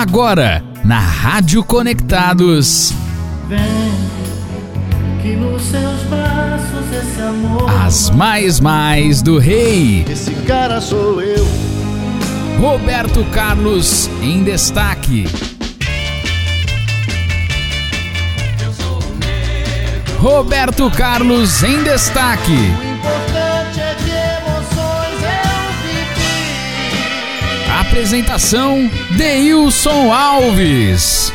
Agora, 0.00 0.62
na 0.84 1.00
Rádio 1.00 1.64
Conectados. 1.64 2.94
Vem, 3.48 3.58
que 5.20 5.34
nos 5.34 5.60
seus 5.60 6.00
braços 6.04 6.92
esse 6.92 7.20
amor. 7.20 7.68
As 7.84 8.08
mais 8.10 8.60
mais 8.60 9.22
do 9.22 9.38
rei. 9.38 10.06
Esse 10.08 10.32
cara 10.46 10.80
sou 10.80 11.20
eu. 11.20 11.44
Roberto 12.60 13.24
Carlos 13.32 14.08
em 14.22 14.44
destaque. 14.44 15.26
Roberto 20.20 20.88
Carlos 20.92 21.64
em 21.64 21.82
destaque. 21.82 22.87
Apresentação 27.98 28.88
Deilson 29.16 30.12
Alves. 30.12 31.32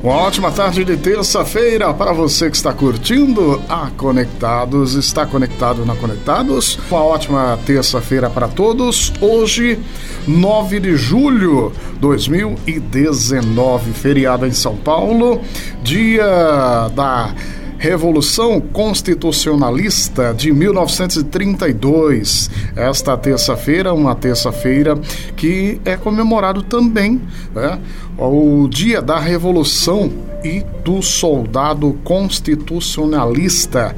Uma 0.00 0.14
ótima 0.14 0.52
tarde 0.52 0.84
de 0.84 0.96
terça-feira 0.96 1.92
para 1.92 2.12
você 2.12 2.48
que 2.48 2.54
está 2.56 2.72
curtindo 2.72 3.60
a 3.68 3.90
Conectados, 3.96 4.94
está 4.94 5.26
conectado 5.26 5.84
na 5.84 5.96
Conectados. 5.96 6.78
Uma 6.88 7.02
ótima 7.02 7.58
terça-feira 7.66 8.30
para 8.30 8.46
todos. 8.46 9.12
Hoje, 9.20 9.76
9 10.24 10.78
de 10.78 10.96
julho 10.96 11.72
de 11.94 11.98
2019, 11.98 13.92
feriado 13.92 14.46
em 14.46 14.52
São 14.52 14.76
Paulo, 14.76 15.40
dia 15.82 16.88
da 16.94 17.34
Revolução 17.78 18.60
Constitucionalista 18.60 20.34
de 20.34 20.52
1932. 20.52 22.50
Esta 22.74 23.16
terça-feira, 23.16 23.94
uma 23.94 24.16
terça-feira 24.16 24.98
que 25.36 25.80
é 25.84 25.96
comemorado 25.96 26.62
também 26.62 27.22
né, 27.54 27.78
o 28.18 28.66
Dia 28.68 29.00
da 29.00 29.18
Revolução 29.20 30.10
e 30.42 30.64
do 30.84 31.00
Soldado 31.02 31.96
Constitucionalista. 32.02 33.94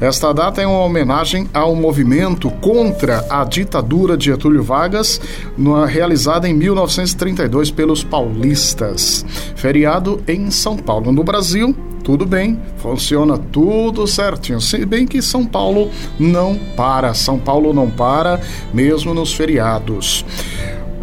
Esta 0.00 0.32
data 0.32 0.62
é 0.62 0.66
uma 0.66 0.84
homenagem 0.84 1.48
ao 1.52 1.74
movimento 1.74 2.48
contra 2.50 3.26
a 3.28 3.44
ditadura 3.44 4.16
de 4.16 4.26
Getúlio 4.26 4.62
Vargas, 4.62 5.20
realizada 5.88 6.48
em 6.48 6.54
1932 6.54 7.72
pelos 7.72 8.04
paulistas. 8.04 9.26
Feriado 9.56 10.22
em 10.28 10.52
São 10.52 10.76
Paulo. 10.76 11.10
No 11.10 11.24
Brasil, 11.24 11.74
tudo 12.04 12.24
bem, 12.24 12.58
funciona 12.78 13.38
tudo 13.38 14.06
certinho. 14.06 14.60
Se 14.60 14.84
bem 14.86 15.06
que 15.06 15.20
São 15.20 15.44
Paulo 15.44 15.90
não 16.18 16.58
para, 16.76 17.14
São 17.14 17.38
Paulo 17.38 17.72
não 17.72 17.90
para, 17.90 18.40
mesmo 18.72 19.12
nos 19.12 19.32
feriados. 19.34 20.24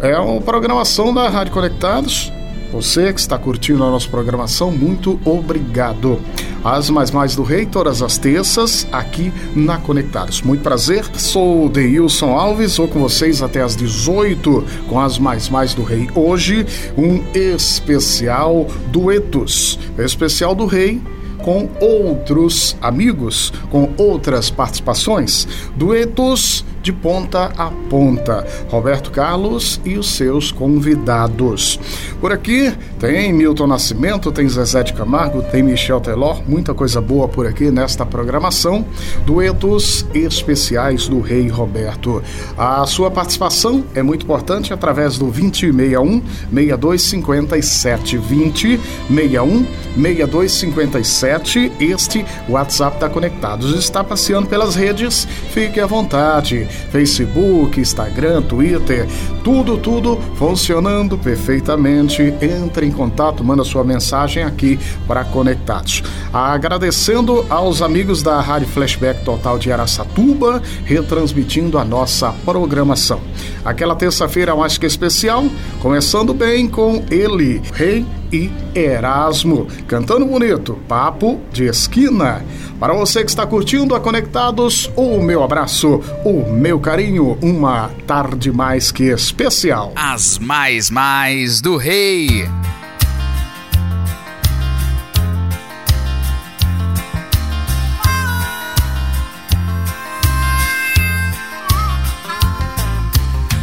É 0.00 0.18
uma 0.18 0.40
programação 0.40 1.12
da 1.14 1.28
Rádio 1.28 1.52
Conectados. 1.52 2.32
Você 2.72 3.12
que 3.12 3.20
está 3.20 3.38
curtindo 3.38 3.82
a 3.84 3.90
nossa 3.90 4.08
programação, 4.08 4.70
muito 4.70 5.18
obrigado. 5.24 6.20
As 6.64 6.90
Mais 6.90 7.10
Mais 7.10 7.36
do 7.36 7.42
Rei, 7.42 7.64
todas 7.64 8.02
as 8.02 8.18
terças, 8.18 8.86
aqui 8.90 9.32
na 9.54 9.78
Conectados. 9.78 10.42
Muito 10.42 10.62
prazer, 10.62 11.04
sou 11.14 11.66
o 11.66 11.68
Deilson 11.68 12.32
Alves, 12.32 12.76
vou 12.76 12.88
com 12.88 13.00
vocês 13.00 13.40
até 13.40 13.62
às 13.62 13.76
18 13.76 14.64
com 14.88 15.00
as 15.00 15.18
Mais 15.18 15.48
Mais 15.48 15.74
do 15.74 15.82
Rei. 15.82 16.08
Hoje, 16.14 16.66
um 16.98 17.22
especial 17.34 18.66
duetos. 18.90 19.78
Especial 19.98 20.54
do 20.54 20.66
Rei 20.66 21.00
com 21.38 21.68
outros 21.80 22.76
amigos, 22.80 23.52
com 23.70 23.90
outras 23.96 24.50
participações. 24.50 25.46
Duetos 25.76 26.64
de 26.86 26.92
ponta 26.92 27.50
a 27.56 27.68
ponta. 27.90 28.46
Roberto 28.68 29.10
Carlos 29.10 29.80
e 29.84 29.98
os 29.98 30.14
seus 30.14 30.52
convidados. 30.52 31.80
Por 32.20 32.30
aqui 32.30 32.72
tem 33.00 33.32
Milton 33.32 33.66
Nascimento, 33.66 34.30
tem 34.30 34.48
Zezé 34.48 34.84
de 34.84 34.92
Camargo, 34.92 35.42
tem 35.42 35.64
Michel 35.64 36.00
Teló, 36.00 36.36
muita 36.46 36.72
coisa 36.72 37.00
boa 37.00 37.26
por 37.26 37.44
aqui 37.44 37.72
nesta 37.72 38.06
programação. 38.06 38.86
Duetos 39.24 40.06
especiais 40.14 41.08
do 41.08 41.20
Rei 41.20 41.48
Roberto. 41.48 42.22
A 42.56 42.86
sua 42.86 43.10
participação 43.10 43.84
é 43.92 44.00
muito 44.00 44.22
importante 44.22 44.72
através 44.72 45.18
do 45.18 45.24
2061 45.24 46.22
6257 46.54 48.16
20 48.16 48.80
61 49.08 49.66
6257. 50.00 51.72
Este 51.80 52.24
WhatsApp 52.48 53.00
da 53.00 53.08
Conectados 53.08 53.74
está 53.74 54.04
passeando 54.04 54.46
pelas 54.46 54.76
redes. 54.76 55.26
Fique 55.50 55.80
à 55.80 55.86
vontade. 55.86 56.68
Facebook, 56.90 57.80
Instagram, 57.80 58.42
Twitter, 58.42 59.06
tudo, 59.42 59.76
tudo 59.76 60.18
funcionando 60.36 61.18
perfeitamente. 61.18 62.22
Entre 62.40 62.86
em 62.86 62.90
contato, 62.90 63.44
manda 63.44 63.64
sua 63.64 63.84
mensagem 63.84 64.42
aqui 64.42 64.78
para 65.06 65.24
Conectados. 65.24 66.02
Agradecendo 66.32 67.44
aos 67.48 67.82
amigos 67.82 68.22
da 68.22 68.40
Rádio 68.40 68.68
Flashback 68.68 69.24
Total 69.24 69.58
de 69.58 69.72
Araçatuba, 69.72 70.62
retransmitindo 70.84 71.78
a 71.78 71.84
nossa 71.84 72.32
programação. 72.44 73.20
Aquela 73.64 73.96
terça-feira 73.96 74.54
mais 74.54 74.78
que 74.78 74.86
especial, 74.86 75.44
começando 75.80 76.32
bem 76.32 76.68
com 76.68 77.04
ele, 77.10 77.60
Rei 77.72 78.06
e 78.32 78.50
Erasmo, 78.74 79.66
cantando 79.86 80.26
bonito, 80.26 80.78
papo 80.88 81.40
de 81.52 81.64
esquina. 81.64 82.44
Para 82.78 82.92
você 82.92 83.24
que 83.24 83.30
está 83.30 83.46
curtindo 83.46 83.94
a 83.94 84.00
Conectados, 84.00 84.90
o 84.94 85.18
meu 85.22 85.42
abraço, 85.42 86.02
o 86.22 86.46
meu 86.52 86.78
carinho, 86.78 87.38
uma 87.40 87.90
tarde 88.06 88.52
mais 88.52 88.92
que 88.92 89.04
especial. 89.04 89.92
As 89.96 90.38
mais 90.38 90.90
mais 90.90 91.62
do 91.62 91.78
rei. 91.78 92.46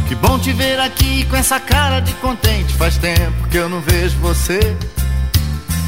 Que 0.08 0.14
bom 0.16 0.40
te 0.40 0.52
ver 0.52 0.80
aqui 0.80 1.24
com 1.26 1.36
essa 1.36 1.60
cara 1.60 2.00
de 2.00 2.12
contente. 2.14 2.74
Faz 2.74 2.98
tempo 2.98 3.48
que 3.48 3.58
eu 3.58 3.68
não 3.68 3.80
vejo 3.80 4.18
você. 4.18 4.76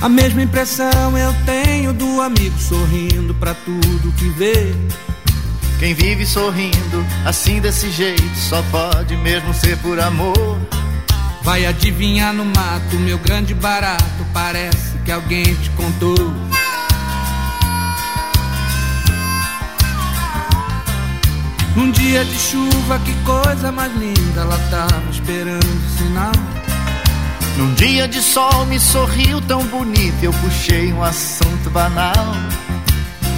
A 0.03 0.09
mesma 0.09 0.43
impressão 0.43 1.17
eu 1.17 1.35
tenho 1.45 1.93
do 1.93 2.21
amigo 2.21 2.59
sorrindo 2.59 3.35
pra 3.35 3.55
tudo 3.55 4.13
que 4.17 4.29
vê. 4.31 4.75
Quem 5.79 5.95
vive 5.95 6.25
sorrindo 6.25 7.05
assim 7.25 7.61
desse 7.61 7.91
jeito 7.91 8.37
só 8.37 8.63
pode 8.71 9.17
mesmo 9.17 9.53
ser 9.55 9.77
por 9.79 9.99
amor. 9.99 10.59
Vai 11.43 11.65
adivinhar 11.65 12.33
no 12.33 12.45
mato, 12.45 12.97
meu 12.97 13.19
grande 13.19 13.55
barato. 13.55 14.05
Parece 14.33 14.99
que 15.05 15.13
alguém 15.13 15.45
te 15.45 15.71
contou. 15.71 16.17
Num 21.75 21.91
dia 21.91 22.25
de 22.25 22.39
chuva, 22.39 22.99
que 23.01 23.13
coisa 23.23 23.71
mais 23.71 23.93
linda. 23.97 24.41
Ela 24.41 24.59
tava 24.71 25.11
esperando 25.11 25.63
o 25.63 25.99
sinal. 25.99 26.66
Num 27.57 27.73
dia 27.73 28.07
de 28.07 28.21
sol 28.21 28.67
me 28.67 28.79
sorriu 28.79 29.41
tão 29.41 29.65
bonito, 29.69 30.23
eu 30.23 30.31
puxei 30.31 30.93
um 30.93 31.03
assunto 31.03 31.71
banal. 31.71 32.35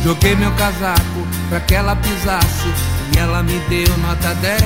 Joguei 0.02 0.34
meu 0.34 0.50
casaco 0.54 1.26
pra 1.48 1.60
que 1.60 1.74
ela 1.74 1.94
pisasse 1.94 2.66
e 3.14 3.18
ela 3.18 3.44
me 3.44 3.56
deu 3.68 3.96
nota 3.98 4.34
10. 4.34 4.62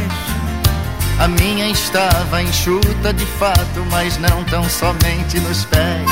A 1.19 1.29
minha 1.29 1.69
estava 1.69 2.43
enxuta 2.43 3.13
de 3.13 3.27
fato, 3.27 3.87
mas 3.91 4.17
não 4.17 4.43
tão 4.45 4.67
somente 4.71 5.39
nos 5.41 5.67
pés. 5.67 6.11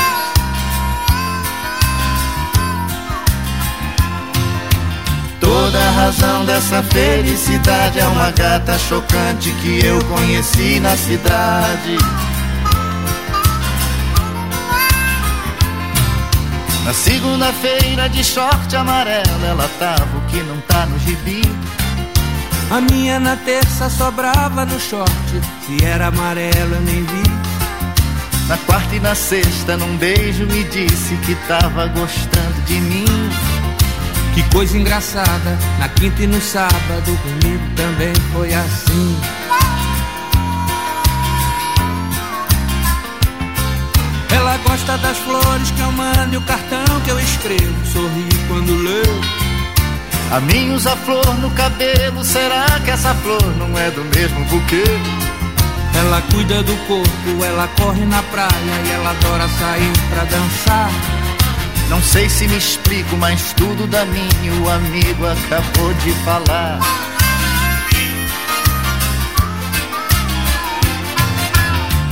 Toda 5.39 5.79
a 5.79 5.91
razão 5.91 6.45
dessa 6.45 6.83
felicidade 6.83 7.99
é 7.99 8.05
uma 8.05 8.29
gata 8.29 8.77
chocante 8.77 9.51
que 9.63 9.83
eu 9.83 9.99
conheci 10.05 10.79
na 10.79 10.95
cidade. 10.95 11.97
Na 16.83 16.93
segunda-feira 16.93 18.09
de 18.09 18.23
short 18.23 18.75
amarelo, 18.75 19.45
ela 19.45 19.69
tava 19.77 20.17
o 20.17 20.21
que 20.27 20.41
não 20.41 20.59
tá 20.61 20.85
no 20.87 20.97
gibi. 20.99 21.41
A 22.71 22.81
minha 22.81 23.19
na 23.19 23.35
terça 23.35 23.89
sobrava 23.89 24.65
no 24.65 24.79
short, 24.79 25.11
se 25.65 25.85
era 25.85 26.07
amarelo 26.07 26.75
eu 26.75 26.81
nem 26.81 27.03
vi. 27.03 27.31
Na 28.47 28.57
quarta 28.57 28.95
e 28.95 28.99
na 28.99 29.13
sexta, 29.13 29.77
num 29.77 29.95
beijo, 29.97 30.45
me 30.47 30.63
disse 30.63 31.15
que 31.25 31.35
tava 31.47 31.85
gostando 31.87 32.61
de 32.65 32.79
mim. 32.79 33.29
Que 34.33 34.41
coisa 34.51 34.77
engraçada, 34.77 35.57
na 35.77 35.87
quinta 35.89 36.23
e 36.23 36.27
no 36.27 36.41
sábado 36.41 37.17
comigo 37.21 37.63
também 37.75 38.13
foi 38.33 38.53
assim. 38.53 39.17
Ela 44.61 44.77
gosta 44.77 44.97
das 44.99 45.17
flores 45.17 45.71
que 45.71 45.81
eu 45.81 45.91
mando 45.91 46.33
e 46.33 46.37
o 46.37 46.41
cartão 46.41 47.01
que 47.03 47.09
eu 47.09 47.19
escrevo. 47.19 47.85
Sorri 47.85 48.29
quando 48.47 48.75
lê. 48.83 49.01
A 50.31 50.39
mim 50.39 50.73
usa 50.73 50.95
flor 50.97 51.25
no 51.39 51.49
cabelo, 51.51 52.23
será 52.23 52.65
que 52.83 52.91
essa 52.91 53.13
flor 53.15 53.43
não 53.57 53.77
é 53.77 53.91
do 53.91 54.03
mesmo 54.15 54.45
buquê? 54.45 54.83
Ela 55.99 56.21
cuida 56.31 56.63
do 56.63 56.75
corpo, 56.87 57.43
ela 57.43 57.67
corre 57.79 58.05
na 58.05 58.23
praia 58.23 58.49
e 58.85 58.91
ela 58.91 59.09
adora 59.09 59.47
sair 59.59 59.91
pra 60.09 60.23
dançar. 60.23 60.89
Não 61.89 62.01
sei 62.01 62.29
se 62.29 62.47
me 62.47 62.57
explico, 62.57 63.17
mas 63.17 63.53
tudo 63.53 63.87
da 63.87 64.05
mim 64.05 64.29
o 64.63 64.69
amigo 64.69 65.27
acabou 65.27 65.93
de 65.95 66.11
falar. 66.23 66.79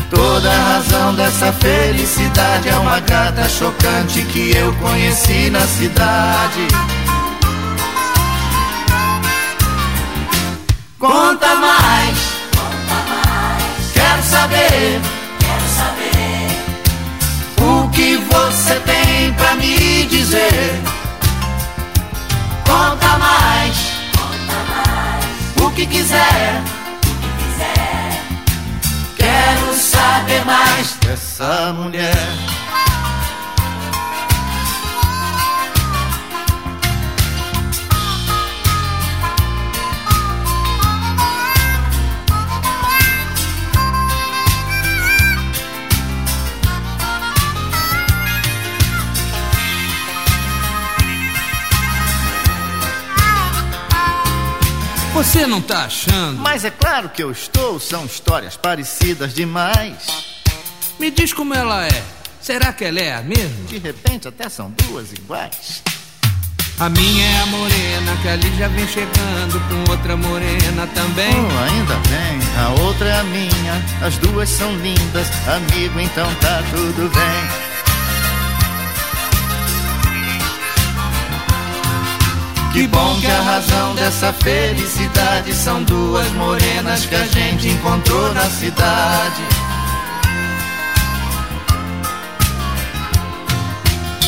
Toda 0.10 0.50
a 0.50 0.74
razão 0.74 1.14
dessa 1.14 1.54
felicidade 1.54 2.68
é 2.68 2.76
uma 2.78 3.00
gata 3.00 3.48
chocante 3.48 4.24
que 4.24 4.56
eu 4.56 4.74
conheci 4.76 5.50
na 5.52 5.62
cidade. 5.62 6.68
Conta 10.98 11.56
mais, 11.56 12.18
conta 12.52 12.98
mais. 13.08 13.92
Quero 13.94 14.24
saber, 14.24 15.02
quero 15.40 15.68
saber 15.78 16.48
o 17.62 17.90
que 17.90 18.18
você 18.18 18.76
tem 18.80 19.34
pra 19.34 19.56
me 19.56 20.06
dizer. 20.08 20.82
Conta 22.66 23.18
mais, 23.20 23.78
conta 24.12 24.58
mais. 24.74 25.66
O 25.68 25.72
que 25.72 25.86
quiser. 25.86 26.79
Saber 29.90 30.46
mais 30.46 30.94
dessa 31.02 31.74
mulher. 31.74 32.59
Você 55.20 55.46
não 55.46 55.62
tá 55.62 55.84
achando? 55.84 56.40
Mas 56.40 56.64
é 56.64 56.72
claro 56.72 57.10
que 57.10 57.22
eu 57.22 57.30
estou, 57.30 57.78
são 57.78 58.06
histórias 58.06 58.56
parecidas 58.56 59.34
demais. 59.34 60.08
Me 60.98 61.12
diz 61.12 61.34
como 61.34 61.54
ela 61.54 61.86
é. 61.86 62.04
Será 62.40 62.72
que 62.72 62.86
ela 62.86 63.02
é 63.02 63.16
a 63.16 63.22
mesma? 63.22 63.68
De 63.68 63.78
repente 63.80 64.30
até 64.30 64.48
são 64.48 64.72
duas 64.72 65.12
iguais. 65.12 65.84
A 66.80 66.88
minha 66.88 67.26
é 67.26 67.42
a 67.42 67.46
morena, 67.48 68.18
que 68.22 68.30
ali 68.30 68.58
já 68.58 68.70
vem 68.70 68.88
chegando 68.88 69.60
com 69.68 69.92
outra 69.92 70.16
morena 70.16 70.88
também. 70.96 71.34
Oh, 71.36 71.64
ainda 71.66 71.96
bem, 72.08 72.40
a 72.58 72.82
outra 72.82 73.10
é 73.10 73.20
a 73.20 73.24
minha, 73.24 73.86
as 74.02 74.18
duas 74.20 74.48
são 74.48 74.74
lindas, 74.78 75.28
amigo, 75.50 76.00
então 76.00 76.34
tá 76.36 76.64
tudo 76.72 77.12
bem. 77.14 77.79
Que 82.72 82.88
bom 82.88 83.20
que 83.20 83.26
a 83.26 83.42
razão 83.42 83.96
dessa 83.96 84.32
felicidade 84.32 85.54
são 85.54 85.84
duas 85.84 86.32
morenas 86.34 87.06
que 87.06 87.16
a 87.16 87.26
gente 87.26 87.68
encontrou 87.68 88.32
na 88.34 88.46
cidade. 88.46 89.44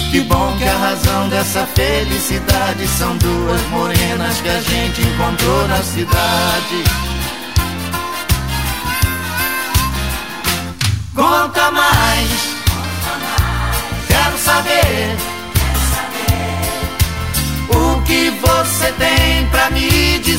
Que 0.10 0.22
bom 0.22 0.58
que 0.58 0.68
a 0.68 0.78
razão 0.78 1.30
dessa 1.30 1.66
felicidade 1.68 2.88
são 2.88 3.16
duas 3.18 3.62
morenas 3.70 4.42
que 4.42 4.50
a 4.50 4.60
gente 4.60 5.02
encontrou 5.02 5.68
na 5.68 5.82
cidade. 5.84 6.84
Conta 11.16 11.72
mais, 11.72 12.56
quero 14.08 14.38
saber 14.38 15.41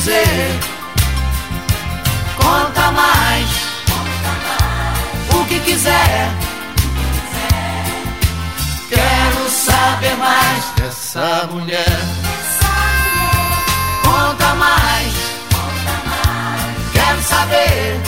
dizer. 0.03 0.59
Conta 2.35 2.91
mais, 2.91 3.49
o 5.33 5.45
que 5.45 5.59
quiser. 5.61 6.29
Quero 8.89 9.49
saber 9.49 10.15
mais 10.17 10.63
dessa 10.75 11.47
mulher. 11.51 11.99
Conta 14.03 14.55
mais, 14.55 15.13
quero 16.91 17.21
saber. 17.23 18.01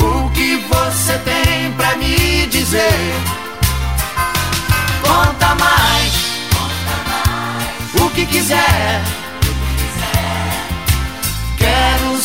O 0.00 0.30
que 0.30 0.56
você 0.56 1.18
tem 1.18 1.70
pra 1.72 1.94
me 1.96 2.46
dizer. 2.46 3.14
Conta 5.02 5.54
mais 5.56 6.12
o 8.00 8.08
que 8.10 8.24
quiser. 8.24 9.13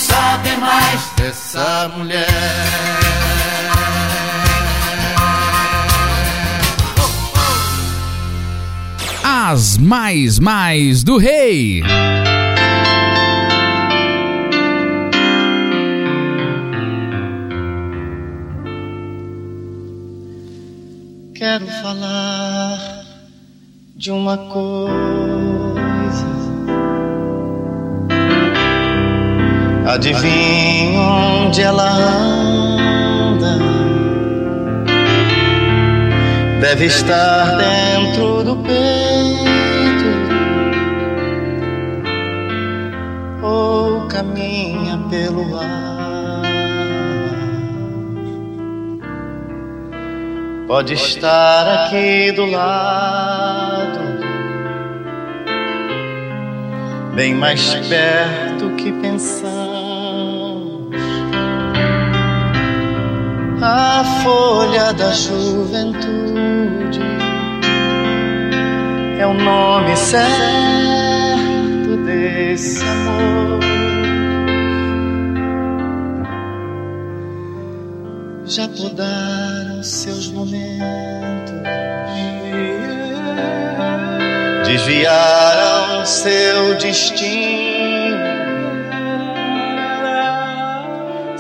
Saber 0.10 0.58
mais 0.58 1.02
dessa 1.16 1.90
mulher. 1.96 2.28
As 9.24 9.78
mais 9.78 10.40
mais 10.40 11.04
do 11.04 11.18
rei. 11.18 11.84
Quero 21.36 21.68
falar 21.82 22.80
de 23.96 24.12
uma 24.12 24.38
coisa. 24.38 25.69
Adivinha 29.90 31.02
onde 31.02 31.64
ela 31.64 31.90
anda? 31.90 33.58
Deve 36.62 36.86
estar 36.86 37.58
dentro 37.58 38.44
do 38.44 38.56
peito 38.58 40.06
ou 43.42 44.08
caminha 44.08 45.00
pelo 45.10 45.58
ar. 45.58 46.44
Pode 50.68 50.94
estar 50.94 51.88
aqui 51.88 52.32
do 52.32 52.46
lado, 52.46 54.00
bem 57.16 57.34
mais 57.34 57.74
perto 57.74 58.70
que 58.78 58.92
pensamos. 58.92 59.79
A 63.62 64.06
folha 64.24 64.94
da 64.94 65.12
juventude 65.12 67.02
é 69.20 69.28
o 69.28 69.34
nome 69.34 69.98
certo 69.98 70.38
desse 72.06 72.82
amor. 72.82 73.60
Já 78.46 78.66
podaram 78.70 79.84
seus 79.84 80.30
momentos, 80.30 81.54
desviaram 84.66 86.06
seu 86.06 86.76
destino, 86.76 87.69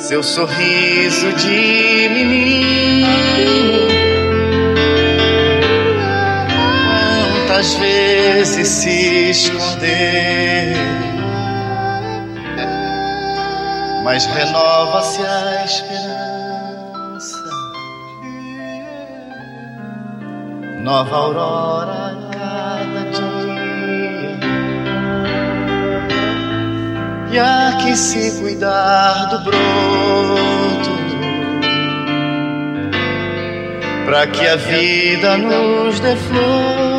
seu 0.09 0.23
sorriso 0.23 1.31
de 1.33 2.09
menino. 2.09 2.67
Quantas 7.45 7.75
vezes 7.75 8.67
se 8.67 9.29
esconder, 9.29 10.73
mas 14.03 14.25
renova-se 14.25 15.21
a 15.21 15.65
esperança. 15.65 16.29
nova 20.81 21.15
aurora 21.15 22.08
E 27.31 27.37
há 27.37 27.77
que 27.81 27.95
se 27.95 28.39
cuidar 28.39 29.25
do 29.29 29.39
broto, 29.39 30.89
para 34.05 34.27
que 34.27 34.47
a 34.47 34.55
vida 34.55 35.37
nos 35.37 35.99
dê 35.99 36.15
flor. 36.15 36.89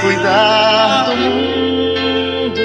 cuidar 0.00 1.04
do 1.04 1.16
mundo, 1.16 2.60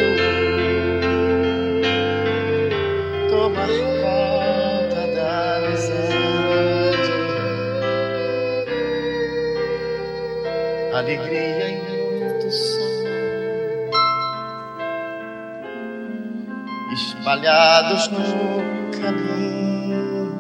tomar 3.30 3.68
conta 4.02 5.02
da 5.16 5.58
amizade, 5.58 7.14
alegria 10.94 11.68
e 11.70 11.72
muito 11.82 12.52
sol, 12.52 13.92
espalhados 16.94 18.08
no 18.10 18.22
caminho. 19.02 20.32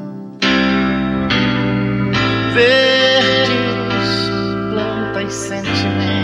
Verdes 2.53 4.09
plantas 4.71 5.33
sentimentos. 5.33 6.14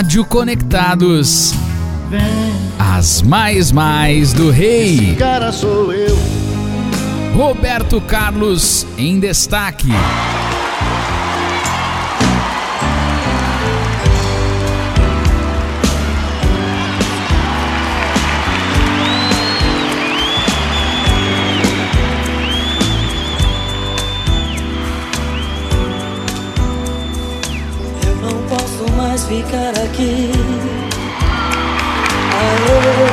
Rádio 0.00 0.24
Conectados. 0.24 1.52
As 2.78 3.22
mais 3.22 3.70
mais 3.70 4.32
do 4.32 4.50
rei. 4.50 4.94
Esse 4.94 5.14
cara 5.14 5.52
sou 5.52 5.92
eu. 5.92 6.18
Roberto 7.36 8.00
Carlos 8.00 8.86
em 8.96 9.20
destaque. 9.20 9.88
Ficar 29.30 29.70
aqui 29.84 30.32
a 32.34 32.44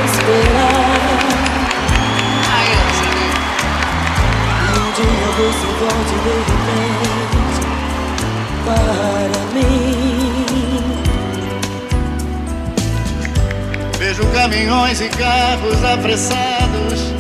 esperar. 0.06 1.18
Um 4.74 4.88
dia 4.98 5.30
você 5.38 5.68
volte 5.80 6.16
de 6.24 6.34
repente 6.50 7.62
para 8.66 9.40
mim. 9.54 10.82
Vejo 14.00 14.26
caminhões 14.34 14.98
e 15.02 15.10
carros 15.10 15.84
apressados 15.84 17.14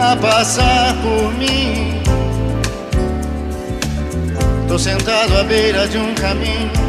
a 0.00 0.14
passar 0.16 0.94
por 1.02 1.34
mim. 1.34 2.00
Tô 4.68 4.78
sentado 4.78 5.36
à 5.36 5.42
beira 5.42 5.88
de 5.88 5.98
um 5.98 6.14
caminho 6.14 6.81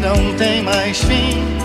não 0.00 0.34
tem 0.34 0.62
mais 0.62 1.02
fim. 1.02 1.57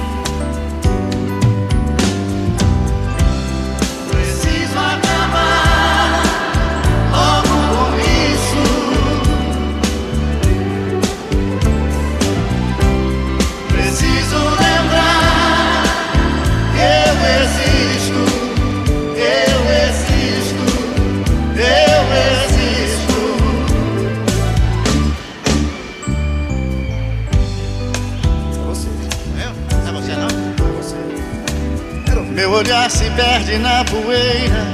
Perde 33.43 33.57
na 33.57 33.83
poeira 33.85 34.65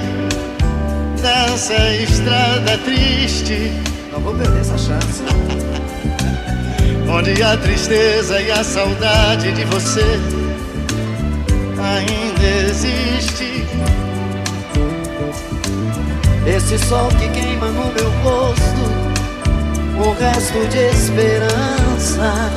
dessa 1.21 1.95
estrada 1.95 2.77
triste. 2.79 3.71
Não 4.11 4.19
vou 4.19 4.35
perder 4.35 4.61
essa 4.61 4.77
chance. 4.77 5.23
Onde 7.09 7.41
a 7.41 7.57
tristeza 7.57 8.39
e 8.41 8.51
a 8.51 8.63
saudade 8.63 9.51
de 9.53 9.65
você 9.65 10.05
ainda 11.81 12.69
existe. 12.69 13.65
Esse 16.45 16.79
sol 16.79 17.09
que 17.09 17.29
queima 17.29 17.67
no 17.67 17.91
meu 17.93 18.09
rosto, 18.23 18.81
o 19.97 20.13
resto 20.19 20.67
de 20.69 20.77
esperança 20.77 22.49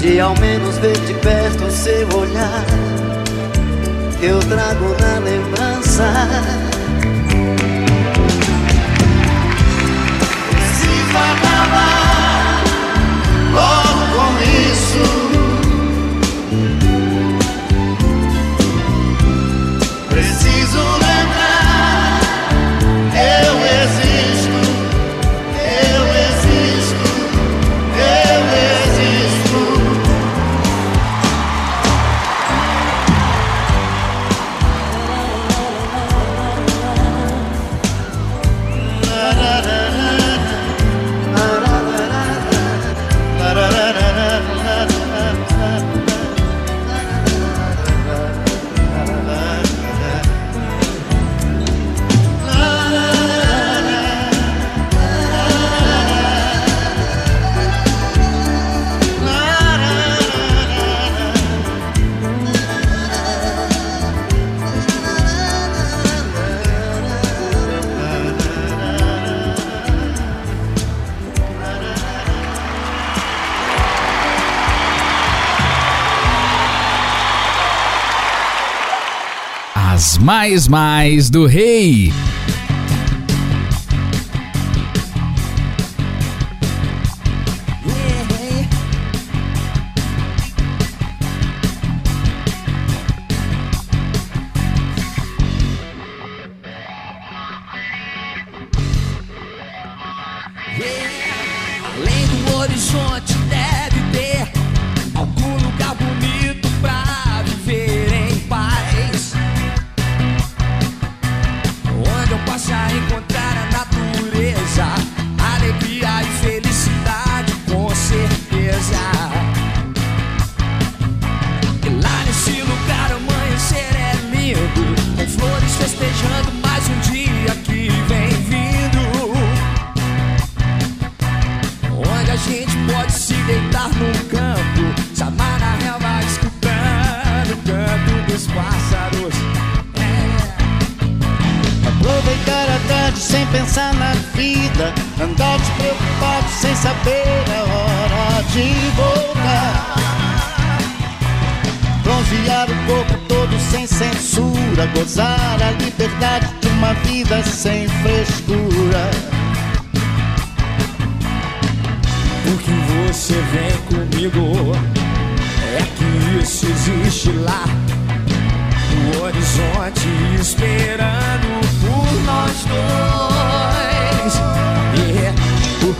de 0.00 0.18
ao 0.18 0.34
menos 0.40 0.78
ver 0.78 0.98
de 0.98 1.14
perto 1.14 1.64
o 1.64 1.70
seu 1.70 2.08
olhar 2.18 3.01
que 4.22 4.26
eu 4.26 4.38
trago 4.38 4.94
na 5.00 5.18
lembrança. 5.18 6.04
Preciso 10.52 11.18
acabar 11.18 12.62
logo 13.52 14.02
com 14.14 14.30
isso. 14.70 15.31
Mais 80.22 80.68
mais 80.68 81.28
do 81.28 81.46
rei. 81.46 82.12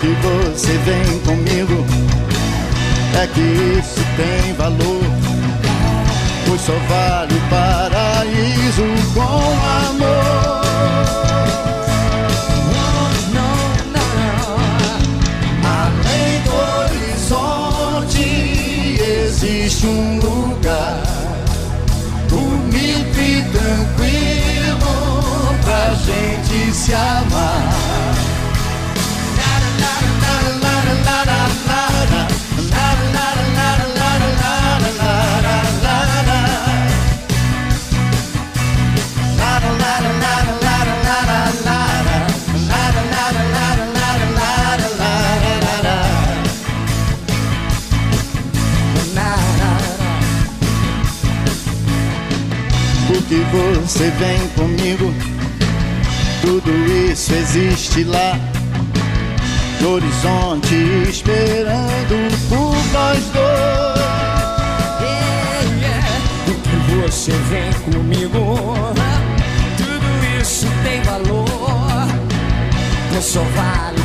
Que 0.02 0.08
você 0.08 0.72
vem 0.78 1.20
comigo 1.20 1.86
é 3.22 3.26
que 3.28 3.40
isso 3.78 4.00
tem 4.16 4.52
valor. 4.54 5.00
Pois 6.44 6.60
só 6.60 6.72
vale 6.88 7.34
o 7.36 7.40
paraíso 7.48 8.82
com 9.14 9.20
amor. 9.20 10.62
Existe 19.24 19.86
um 19.86 20.18
lugar 20.20 21.02
bonito 22.28 23.18
e 23.18 23.42
tranquilo 23.50 24.94
pra 25.64 25.94
gente 25.94 26.72
se 26.72 26.94
amar. 26.94 28.11
Você 53.52 54.10
vem 54.10 54.48
comigo. 54.56 55.12
Tudo 56.40 56.70
isso 57.10 57.34
existe 57.34 58.04
lá 58.04 58.38
no 59.80 59.94
horizonte, 59.94 60.74
esperando 61.08 62.48
por 62.48 62.74
nós 62.92 63.24
dois. 63.26 63.92
Yeah, 65.00 65.62
yeah. 65.80 66.08
Que 66.46 67.06
você 67.06 67.32
vem 67.50 67.72
comigo? 67.84 68.74
Tudo 69.76 70.40
isso 70.40 70.66
tem 70.82 71.02
valor. 71.02 71.46
Pois 73.10 73.24
só 73.24 73.42
vale 73.54 74.01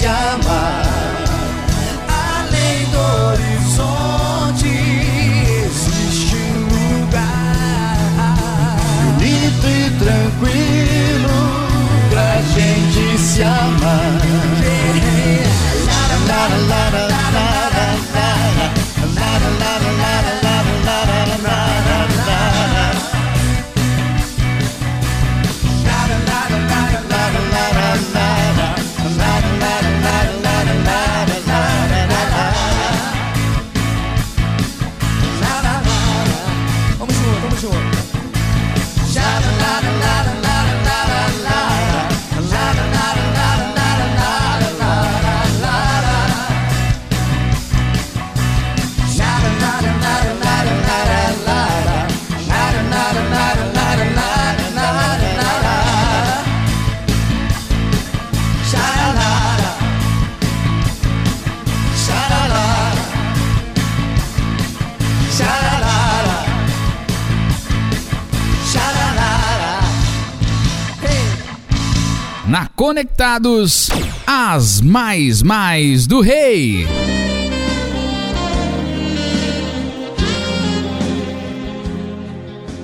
se 0.00 0.08
amar. 0.08 0.99
Conectados, 73.40 73.88
as 74.26 74.82
mais 74.82 75.42
mais 75.42 76.06
do 76.06 76.20
rei. 76.20 76.86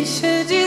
Deixa 0.04 0.28
eu 0.28 0.63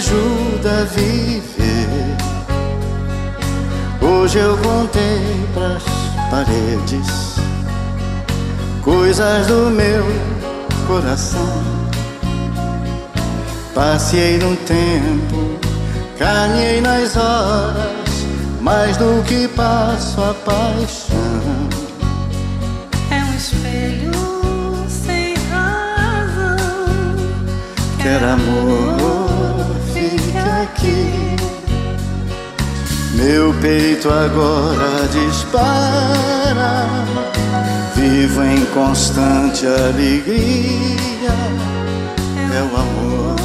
ajuda 0.00 0.80
a 0.80 0.84
viver. 0.84 2.16
Hoje 4.00 4.38
eu 4.38 4.56
contei 4.56 5.46
pras 5.52 5.82
paredes 6.30 7.36
coisas 8.82 9.46
do 9.46 9.70
meu 9.70 10.02
coração. 10.86 11.62
Passei 13.74 14.38
no 14.38 14.56
tempo, 14.56 15.58
caminhei 16.18 16.80
nas 16.80 17.14
horas, 17.16 18.26
mais 18.60 18.96
do 18.96 19.22
que 19.24 19.48
passo 19.48 20.18
a 20.22 20.32
paixão. 20.32 20.99
Peito 33.60 34.08
agora 34.10 35.06
dispara, 35.12 36.86
vivo 37.94 38.42
em 38.42 38.64
constante 38.66 39.66
alegria. 39.66 41.34
É 42.52 42.62
o 42.62 42.76
amor 42.76 43.36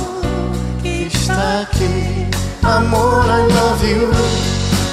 que 0.82 1.08
está 1.13 1.62
aqui. 1.62 2.28
Amor, 2.63 3.25
I 3.25 3.43
love 3.54 3.86
you. 3.88 4.10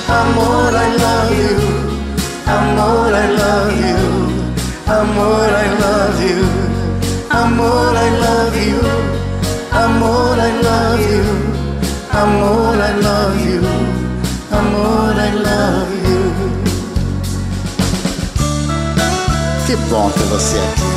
Amor, 0.09 0.75
I 0.75 0.91
love 0.99 1.35
you. 1.39 1.59
Amor, 2.47 3.15
I 3.15 3.29
love 3.33 3.81
you. 3.81 4.03
Amor, 4.89 5.49
I 5.49 5.69
love 5.81 6.21
you. 6.21 6.43
Amor, 7.31 7.97
I 7.97 8.11
love 8.21 8.57
you. 8.57 8.81
Amor, 9.73 10.37
I 10.39 10.53
love 10.63 11.01
you. 11.01 11.25
Amor, 12.13 12.77
I 12.77 12.93
love 13.01 13.32
you. 13.32 13.32
Bom 19.93 20.11
ter 20.11 20.25
você 20.25 20.57
aqui. 20.57 20.92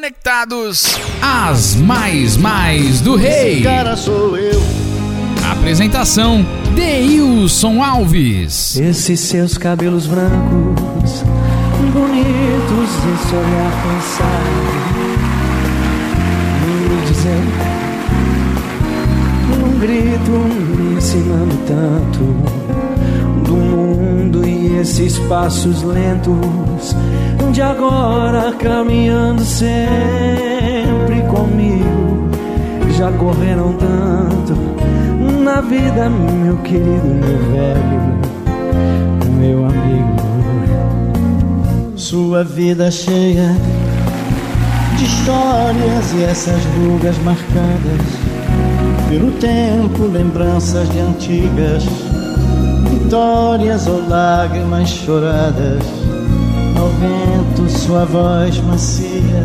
Conectados, 0.00 0.96
as 1.20 1.74
mais 1.74 2.34
mais 2.34 3.02
do 3.02 3.16
rei. 3.16 3.62
Cara, 3.62 3.94
sou 3.94 4.34
eu. 4.34 4.58
Apresentação 5.52 6.42
Deilson 6.74 7.82
Alves. 7.82 8.76
Esses 8.76 9.20
seus 9.20 9.58
cabelos 9.58 10.06
brancos, 10.06 11.22
bonitos, 11.92 12.90
esse 13.12 13.34
olhar 13.34 13.72
cansado, 13.82 14.72
me 16.64 17.06
dizendo, 17.06 17.52
num 19.58 19.78
grito, 19.80 20.30
me 20.30 20.96
ensinando 20.96 21.58
tanto 21.66 22.89
mundo 24.80 24.86
e 24.86 24.86
esses 24.86 25.18
passos 25.20 25.82
lentos 25.82 26.96
de 27.52 27.60
agora 27.62 28.52
caminhando 28.52 29.42
sempre 29.42 31.20
comigo. 31.28 32.30
Já 32.96 33.12
correram 33.12 33.74
tanto 33.74 34.54
na 35.42 35.60
vida, 35.60 36.08
meu 36.10 36.56
querido, 36.58 37.06
meu 37.06 37.38
velho, 37.50 38.20
meu 39.38 39.64
amigo. 39.66 40.20
Sua 41.96 42.44
vida 42.44 42.90
cheia 42.90 43.54
de 44.96 45.04
histórias 45.04 46.12
e 46.16 46.24
essas 46.24 46.62
rugas 46.76 47.16
marcadas 47.18 48.00
pelo 49.08 49.30
tempo, 49.32 50.04
lembranças 50.04 50.88
de 50.90 50.98
antigas 51.00 52.09
vitórias 53.10 53.88
ou 53.88 54.08
lágrimas 54.08 54.88
choradas. 54.88 55.82
Ao 56.78 56.88
vento, 56.90 57.68
sua 57.68 58.04
voz 58.04 58.60
macia 58.60 59.44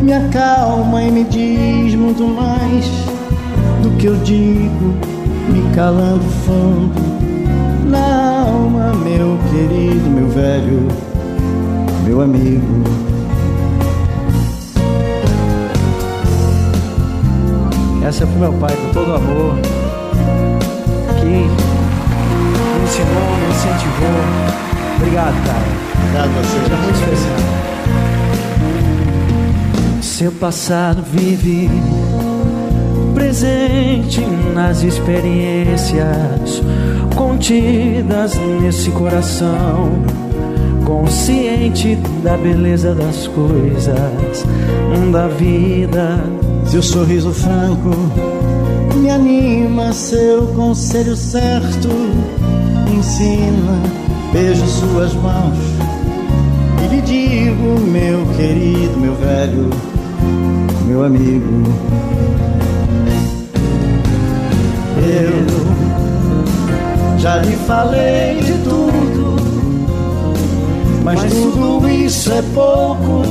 me 0.00 0.12
acalma 0.12 1.02
e 1.02 1.10
me 1.10 1.24
diz 1.24 1.94
muito 1.94 2.24
mais 2.24 2.84
do 3.82 3.90
que 3.96 4.06
eu 4.06 4.16
digo, 4.18 4.94
me 5.48 5.74
calando 5.74 6.22
fundo 6.44 7.00
na 7.88 8.42
alma, 8.42 8.92
meu 9.02 9.38
querido, 9.50 10.10
meu 10.10 10.28
velho, 10.28 10.86
meu 12.04 12.20
amigo. 12.20 12.84
Essa 18.06 18.24
é 18.24 18.26
pro 18.26 18.38
meu 18.38 18.52
pai, 18.52 18.76
com 18.76 18.92
todo 18.92 19.14
amor, 19.14 19.54
que 21.18 21.63
ensinou, 22.94 23.36
me 23.38 23.46
incentivou. 23.50 24.22
Obrigado, 24.96 25.34
cara. 25.44 25.66
Obrigado 25.98 26.28
a 26.28 26.42
você. 26.42 26.58
Muito 26.82 26.98
especial. 27.00 27.38
Seu 30.00 30.32
passado 30.32 31.02
vive 31.02 31.68
presente 33.14 34.20
nas 34.54 34.82
experiências 34.84 36.62
contidas 37.16 38.34
nesse 38.60 38.90
coração, 38.92 40.04
consciente 40.84 41.96
da 42.22 42.36
beleza 42.36 42.94
das 42.94 43.26
coisas, 43.28 44.44
da 45.10 45.26
vida. 45.28 46.22
Seu 46.66 46.82
sorriso 46.82 47.32
franco 47.32 47.90
me 48.96 49.10
anima, 49.10 49.92
seu 49.92 50.46
conselho 50.48 51.16
certo 51.16 51.88
ensina. 53.04 53.82
Beijo 54.32 54.66
suas 54.66 55.12
mãos 55.14 55.58
e 56.82 56.88
lhe 56.88 57.00
digo, 57.02 57.78
meu 57.80 58.26
querido, 58.36 58.98
meu 58.98 59.14
velho, 59.14 59.70
meu 60.86 61.04
amigo. 61.04 61.62
Eu 64.96 65.46
já 67.18 67.36
lhe 67.38 67.56
falei 67.66 68.40
de 68.40 68.54
tudo, 68.64 69.36
mas 71.04 71.22
tudo 71.24 71.88
isso 71.88 72.32
é 72.32 72.42
pouco 72.54 73.22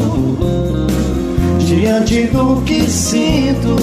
diante 1.59 2.27
do 2.27 2.61
que 2.61 2.89
sinto. 2.89 3.75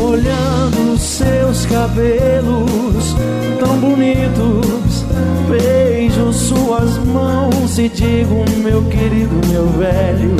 Olhando 0.00 0.85
seus 0.98 1.66
cabelos 1.66 3.16
tão 3.58 3.78
bonitos, 3.78 5.04
beijo 5.48 6.32
suas 6.32 6.98
mãos 6.98 7.78
e 7.78 7.88
digo, 7.88 8.44
meu 8.62 8.82
querido, 8.84 9.34
meu 9.48 9.66
velho, 9.68 10.36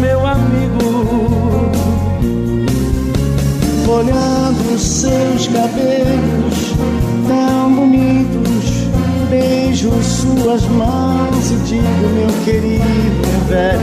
meu 0.00 0.26
amigo. 0.26 1.08
Olhando 3.88 4.78
seus 4.78 5.48
cabelos 5.48 6.74
tão 7.26 7.74
bonitos, 7.74 8.86
beijo 9.30 9.90
suas 10.02 10.62
mãos 10.64 11.50
e 11.50 11.56
digo, 11.66 12.08
meu 12.14 12.44
querido, 12.44 12.84
meu 13.26 13.40
velho, 13.48 13.80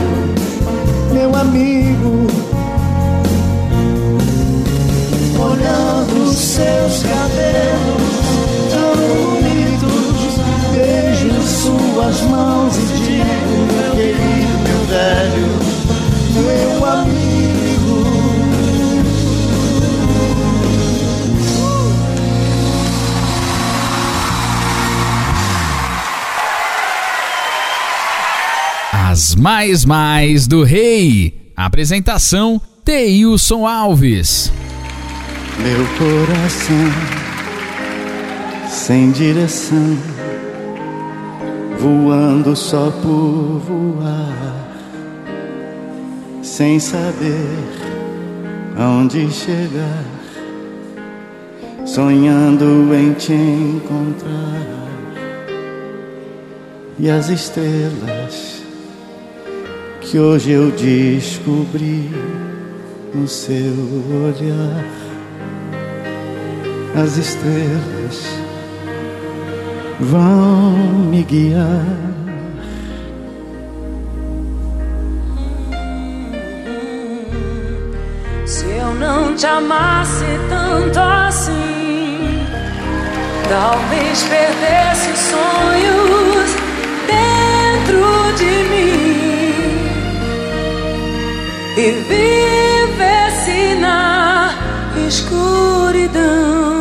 meu 1.12 1.34
amigo. 1.34 2.35
Olhando 6.36 6.44
seus 6.44 7.02
cabelos 7.02 8.02
tão 8.70 8.92
bonitos, 9.24 10.36
beijo 10.74 11.32
suas 11.42 12.20
mãos 12.22 12.76
e 12.76 12.80
digo, 12.80 13.54
meu 13.72 13.92
querido, 13.92 14.58
meu 14.62 14.80
velho, 14.86 15.48
meu 16.34 16.84
amigo. 16.84 18.04
As 28.92 29.34
Mais 29.34 29.86
Mais 29.86 30.46
do 30.46 30.62
Rei. 30.62 31.52
Apresentação: 31.56 32.60
Teilson 32.84 33.66
Alves. 33.66 34.52
Meu 35.58 35.86
coração 35.98 37.26
sem 38.86 39.10
direção, 39.10 39.98
voando 41.78 42.54
só 42.54 42.90
por 42.90 43.58
voar, 43.66 44.68
sem 46.42 46.78
saber 46.78 47.58
aonde 48.76 49.28
chegar, 49.30 50.04
sonhando 51.84 52.94
em 52.94 53.12
te 53.14 53.32
encontrar. 53.32 54.66
E 56.98 57.10
as 57.10 57.28
estrelas 57.28 58.62
que 60.00 60.18
hoje 60.18 60.52
eu 60.52 60.70
descobri 60.70 62.10
no 63.12 63.26
seu 63.26 63.74
olhar 64.24 65.05
as 66.96 67.18
estrelas 67.18 68.24
vão 70.00 70.70
me 71.10 71.22
guiar. 71.24 71.84
Se 78.46 78.64
eu 78.64 78.94
não 78.94 79.34
te 79.34 79.46
amasse 79.46 80.24
tanto 80.48 80.98
assim, 80.98 82.40
talvez 83.48 84.22
perdesse 84.22 85.10
os 85.10 85.18
sonhos 85.18 86.50
dentro 87.06 88.32
de 88.38 88.52
mim 88.70 89.16
e 91.76 91.90
vivesse 92.08 93.74
na 93.80 94.54
escuridão. 95.06 96.75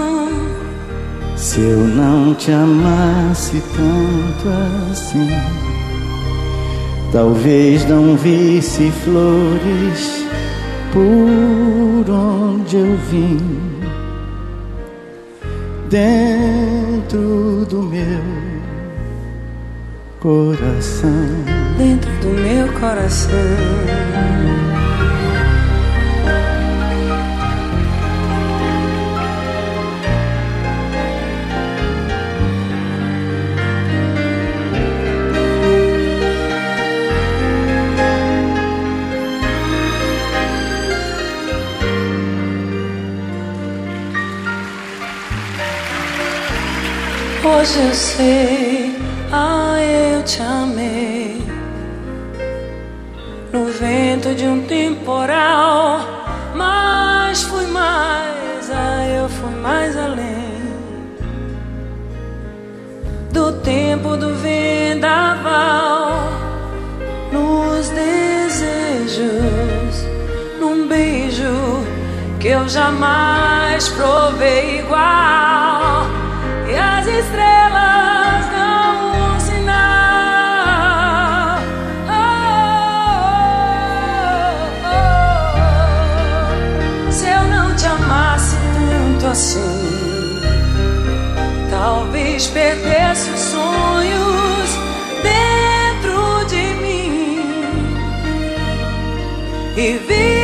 Se 1.55 1.61
eu 1.61 1.87
não 1.87 2.33
te 2.33 2.51
amasse 2.51 3.63
tanto 3.77 4.91
assim, 4.91 5.29
talvez 7.13 7.87
não 7.87 8.17
visse 8.17 8.91
flores 8.91 10.25
por 10.91 12.11
onde 12.11 12.75
eu 12.75 12.97
vim, 13.09 13.37
dentro 15.89 17.65
do 17.69 17.83
meu 17.83 18.21
coração. 20.19 21.09
Dentro 21.77 22.11
do 22.19 22.37
meu 22.37 22.67
coração. 22.73 23.31
Hoje 47.57 47.79
eu 47.79 47.93
sei, 47.93 48.95
ah, 49.31 49.77
eu 49.79 50.21
te 50.23 50.41
amei. 50.41 51.41
No 53.53 53.67
vento 53.67 54.35
de 54.35 54.45
um 54.45 54.63
temporal, 54.63 56.01
mas 56.53 57.43
fui 57.43 57.65
mais, 57.67 58.69
ah, 58.69 59.07
eu 59.07 59.29
fui 59.29 59.55
mais 59.61 59.95
além. 59.95 60.35
Do 63.31 63.53
tempo 63.61 64.17
do 64.17 64.35
vendaval, 64.35 66.29
nos 67.31 67.87
desejos, 67.89 69.25
num 70.59 70.89
beijo 70.89 71.85
que 72.37 72.49
eu 72.49 72.67
jamais 72.67 73.87
provei 73.87 74.79
igual. 74.79 75.64
As 77.05 77.11
estrelas 77.11 78.45
dão 78.49 78.95
um. 79.11 79.25
Oh, 82.07 82.09
oh, 82.09 82.17
oh. 87.07 87.11
Se 87.11 87.27
eu 87.27 87.43
não 87.43 87.75
te 87.75 87.85
amasse 87.85 88.55
tanto 88.89 89.27
assim, 89.27 90.39
talvez 91.69 92.47
perdesse 92.47 93.29
os 93.29 93.39
sonhos 93.39 94.79
dentro 95.21 96.45
de 96.47 96.73
mim 96.81 97.85
e 99.77 99.99
vivesse 100.07 100.34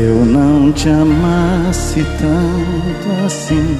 eu 0.00 0.24
não 0.24 0.72
te 0.72 0.88
amasse 0.88 2.02
tanto 2.18 3.26
assim, 3.26 3.78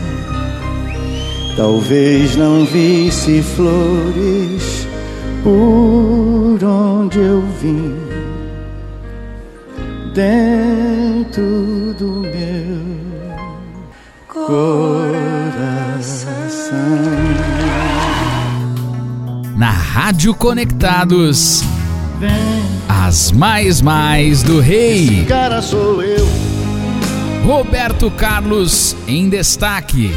talvez 1.56 2.36
não 2.36 2.66
visse 2.66 3.42
flores 3.42 4.86
por 5.42 6.62
onde 6.62 7.18
eu 7.18 7.42
vim, 7.60 7.96
dentro 10.14 11.94
do 11.98 12.20
meu 12.20 12.76
coração. 14.28 14.78
Na 19.56 19.70
Rádio 19.70 20.34
Conectados. 20.34 21.59
As 23.10 23.32
Mais 23.32 23.82
Mais 23.82 24.40
do 24.44 24.60
Rei. 24.60 25.24
Cara 25.26 25.60
sou 25.60 26.00
eu. 26.00 26.24
Roberto 27.44 28.08
Carlos 28.08 28.94
em 29.08 29.28
destaque. 29.28 30.12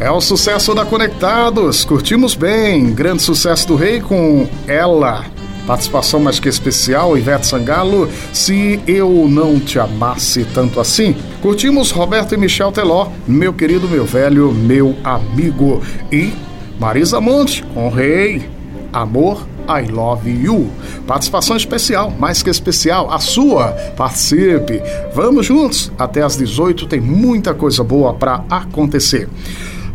É 0.00 0.10
o 0.10 0.20
sucesso 0.20 0.74
da 0.74 0.84
Conectados. 0.84 1.84
Curtimos 1.84 2.34
bem. 2.34 2.92
Grande 2.92 3.22
sucesso 3.22 3.68
do 3.68 3.76
Rei 3.76 4.00
com 4.00 4.48
Ela. 4.66 5.24
Participação 5.68 6.18
mais 6.18 6.40
que 6.40 6.48
especial, 6.48 7.16
Ivete 7.16 7.46
Sangalo, 7.46 8.08
Se 8.32 8.80
Eu 8.86 9.28
Não 9.28 9.58
Te 9.58 9.80
Amasse 9.80 10.44
Tanto 10.54 10.78
Assim. 10.80 11.16
Curtimos 11.42 11.90
Roberto 11.90 12.34
e 12.34 12.36
Michel 12.36 12.70
Teló, 12.70 13.08
Meu 13.26 13.52
Querido, 13.52 13.88
Meu 13.88 14.04
Velho, 14.04 14.52
Meu 14.52 14.96
Amigo. 15.02 15.82
E 16.10 16.32
Marisa 16.78 17.20
Monte 17.20 17.62
com 17.74 17.88
Rei, 17.88 18.48
Amor 18.92 19.46
I 19.68 19.90
Love 19.90 20.30
You. 20.30 20.70
Participação 21.06 21.56
especial, 21.56 22.12
mais 22.18 22.42
que 22.42 22.50
especial, 22.50 23.12
a 23.12 23.18
sua. 23.18 23.68
Participe. 23.96 24.82
Vamos 25.14 25.46
juntos. 25.46 25.90
Até 25.98 26.22
às 26.22 26.36
18 26.36 26.86
tem 26.86 27.00
muita 27.00 27.54
coisa 27.54 27.82
boa 27.82 28.14
para 28.14 28.44
acontecer 28.50 29.28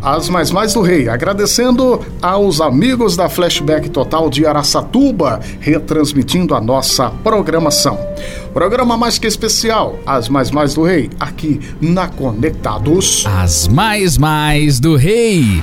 as 0.02 0.28
mais 0.28 0.50
mais 0.50 0.74
do 0.74 0.82
rei, 0.82 1.08
agradecendo 1.08 2.00
aos 2.20 2.60
amigos 2.60 3.16
da 3.16 3.28
Flashback 3.28 3.88
Total 3.88 4.28
de 4.28 4.44
Araçatuba, 4.44 5.38
retransmitindo 5.60 6.56
a 6.56 6.60
nossa 6.60 7.10
programação. 7.22 7.96
Programa 8.52 8.96
mais 8.96 9.16
que 9.18 9.28
especial, 9.28 9.96
as 10.04 10.28
mais 10.28 10.50
mais 10.50 10.74
do 10.74 10.82
rei, 10.82 11.08
aqui 11.20 11.60
na 11.80 12.08
Conectados. 12.08 13.24
As 13.26 13.68
mais 13.68 14.18
mais 14.18 14.80
do 14.80 14.96
rei. 14.96 15.62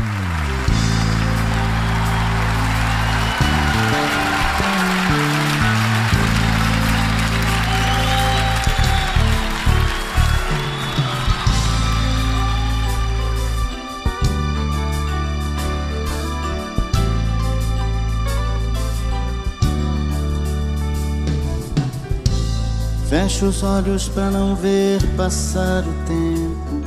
Fecho 23.39 23.51
os 23.51 23.63
olhos 23.63 24.09
para 24.09 24.29
não 24.31 24.53
ver 24.53 25.01
passar 25.15 25.81
o 25.83 25.93
tempo. 26.05 26.83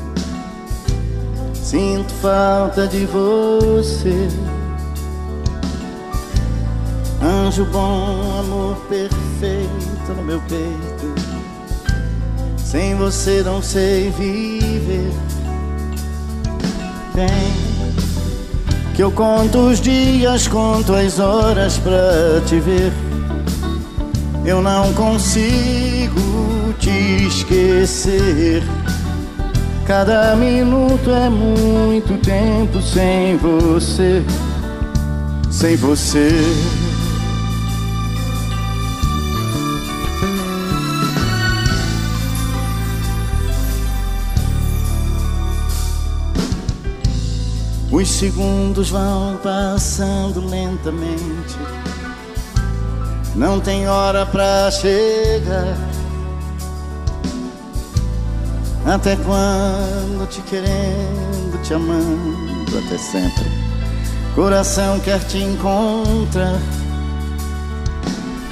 Sinto 1.54 2.12
falta 2.20 2.86
de 2.86 3.06
você. 3.06 4.28
Anjo 7.22 7.64
bom, 7.72 8.38
amor 8.38 8.76
perfeito 8.90 10.12
no 10.14 10.22
meu 10.24 10.42
peito. 10.42 11.14
Sem 12.58 12.96
você 12.96 13.42
não 13.42 13.62
sei 13.62 14.10
viver. 14.10 15.10
Vem, 17.14 18.92
que 18.94 19.02
eu 19.02 19.10
conto 19.10 19.70
os 19.70 19.80
dias, 19.80 20.46
conto 20.48 20.92
as 20.92 21.18
horas 21.18 21.78
pra 21.78 22.42
te 22.46 22.60
ver. 22.60 22.92
Eu 24.44 24.60
não 24.60 24.92
consigo 24.92 25.91
te 26.74 27.26
esquecer. 27.26 28.62
Cada 29.86 30.34
minuto 30.36 31.10
é 31.10 31.28
muito 31.28 32.16
tempo 32.22 32.80
sem 32.80 33.36
você, 33.36 34.22
sem 35.50 35.76
você. 35.76 36.30
Os 47.90 48.08
segundos 48.08 48.88
vão 48.88 49.36
passando 49.42 50.48
lentamente. 50.48 51.58
Não 53.36 53.60
tem 53.60 53.86
hora 53.86 54.24
pra 54.24 54.70
chegar. 54.70 55.91
Até 58.84 59.16
quando 59.16 60.28
te 60.28 60.40
querendo, 60.42 61.62
te 61.62 61.72
amando, 61.72 62.78
até 62.78 62.98
sempre. 62.98 63.44
Coração 64.34 64.98
quer 65.00 65.20
te 65.20 65.38
encontrar. 65.38 66.58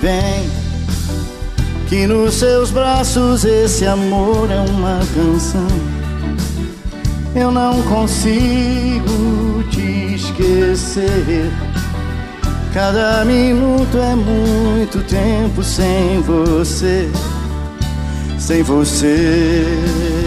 Vem, 0.00 0.48
que 1.88 2.06
nos 2.06 2.34
seus 2.34 2.70
braços 2.70 3.44
esse 3.44 3.84
amor 3.84 4.48
é 4.50 4.60
uma 4.60 5.00
canção. 5.14 5.66
Eu 7.34 7.50
não 7.50 7.82
consigo 7.82 9.64
te 9.70 10.14
esquecer. 10.14 11.50
Cada 12.72 13.24
minuto 13.24 13.98
é 13.98 14.14
muito 14.14 15.02
tempo 15.02 15.64
sem 15.64 16.20
você, 16.22 17.10
sem 18.38 18.62
você. 18.62 20.19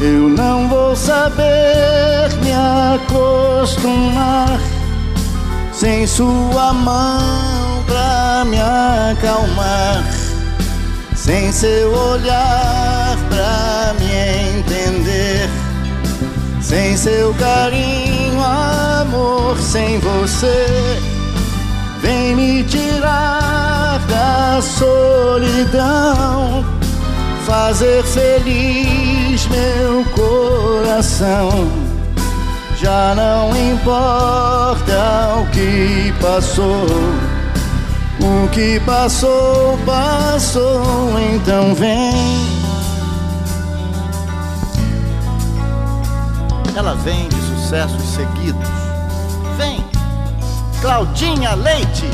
Eu 0.00 0.28
não 0.28 0.68
vou 0.68 0.96
saber 0.96 2.30
me 2.42 2.52
acostumar 2.94 4.58
sem 5.72 6.06
sua 6.06 6.72
mão 6.72 7.84
pra 7.86 8.44
me 8.46 8.58
acalmar, 8.58 10.02
sem 11.14 11.52
seu 11.52 11.92
olhar 11.92 13.16
pra 13.28 13.94
me 13.98 14.58
entender. 14.58 15.50
Sem 16.62 16.96
seu 16.96 17.34
carinho, 17.34 18.40
amor, 18.42 19.58
sem 19.60 19.98
você, 19.98 20.98
vem 22.04 22.36
me 22.36 22.62
tirar 22.64 23.98
da 24.06 24.60
solidão, 24.60 26.62
fazer 27.46 28.04
feliz 28.04 29.46
meu 29.46 30.04
coração. 30.14 31.66
Já 32.76 33.14
não 33.14 33.56
importa 33.56 35.36
o 35.40 35.46
que 35.50 36.12
passou, 36.20 36.84
o 38.20 38.48
que 38.50 38.78
passou, 38.80 39.78
passou, 39.86 41.18
então 41.34 41.74
vem. 41.74 42.12
Ela 46.76 46.94
vem 46.96 47.30
de 47.30 47.36
sucessos 47.36 48.02
seguidos. 48.10 48.73
Claudinha 50.84 51.54
Leite. 51.54 52.10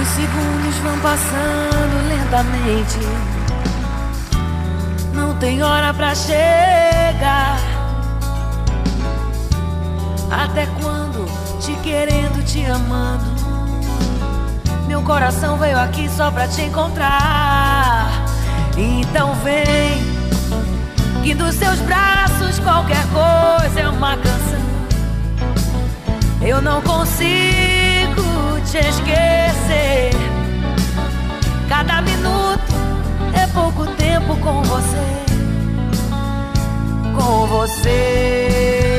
Os 0.00 0.08
segundos 0.08 0.76
vão 0.82 0.98
passando 1.00 2.08
lentamente. 2.08 2.98
Não 5.12 5.36
tem 5.36 5.62
hora 5.62 5.92
pra 5.92 6.14
chegar. 6.14 7.58
Até 10.30 10.64
quando 10.80 11.26
te 11.60 11.74
querendo, 11.82 12.42
te 12.46 12.64
amando. 12.64 13.47
Meu 14.88 15.02
coração 15.02 15.58
veio 15.58 15.78
aqui 15.78 16.08
só 16.08 16.30
pra 16.30 16.48
te 16.48 16.62
encontrar. 16.62 18.08
Então 18.74 19.34
vem, 19.44 20.02
que 21.22 21.34
dos 21.34 21.54
seus 21.56 21.78
braços 21.80 22.58
qualquer 22.60 23.04
coisa 23.08 23.80
é 23.80 23.88
uma 23.90 24.16
canção. 24.16 24.62
Eu 26.40 26.62
não 26.62 26.80
consigo 26.80 27.28
te 28.64 28.78
esquecer. 28.78 30.10
Cada 31.68 32.00
minuto 32.00 32.74
é 33.34 33.46
pouco 33.48 33.86
tempo 33.88 34.38
com 34.38 34.62
você. 34.62 35.06
Com 37.14 37.46
você. 37.46 38.97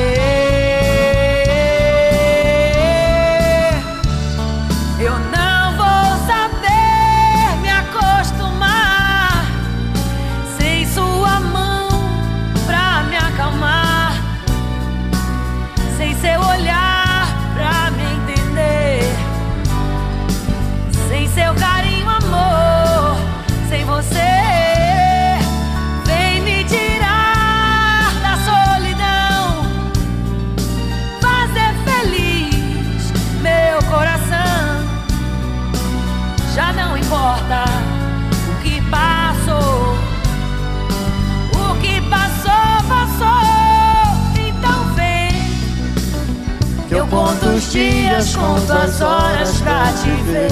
Dias, 47.70 48.34
conto 48.34 48.72
as 48.72 49.00
horas 49.00 49.60
pra 49.60 49.92
te 49.92 50.10
ver. 50.24 50.50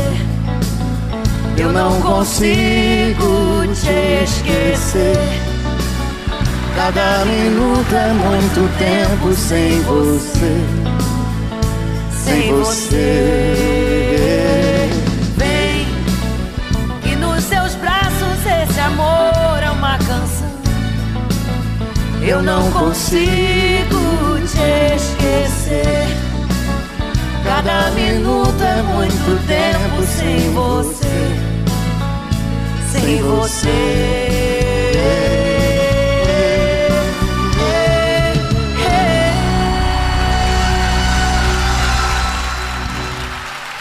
Eu 1.56 1.72
não 1.72 2.00
consigo 2.00 3.66
te 3.74 4.22
esquecer. 4.22 5.18
Cada 6.76 7.24
minuto 7.24 7.92
é 7.92 8.12
muito 8.12 8.70
tempo 8.78 9.34
sem 9.34 9.80
você. 9.82 10.60
Sem 12.24 12.52
você. 12.52 12.98
Vem, 15.36 15.88
que 17.02 17.16
nos 17.16 17.42
seus 17.42 17.74
braços 17.74 18.46
esse 18.62 18.78
amor 18.78 19.60
é 19.60 19.70
uma 19.72 19.98
canção. 19.98 20.52
Eu 22.22 22.42
não 22.42 22.70
consigo 22.70 24.38
te 24.46 24.94
esquecer. 24.94 26.27
Cada 27.68 27.90
minuto 27.90 28.62
é 28.62 28.82
muito 28.82 29.46
tempo 29.46 30.02
sem 30.06 30.54
você. 30.54 31.06
Sem 32.90 33.20
você. 33.20 33.68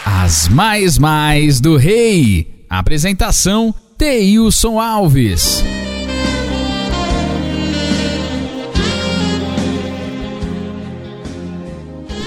As 0.04 0.48
mais 0.48 0.98
mais 0.98 1.58
do 1.58 1.78
rei. 1.78 2.66
Apresentação 2.68 3.74
Teilson 3.96 4.78
Alves. 4.78 5.64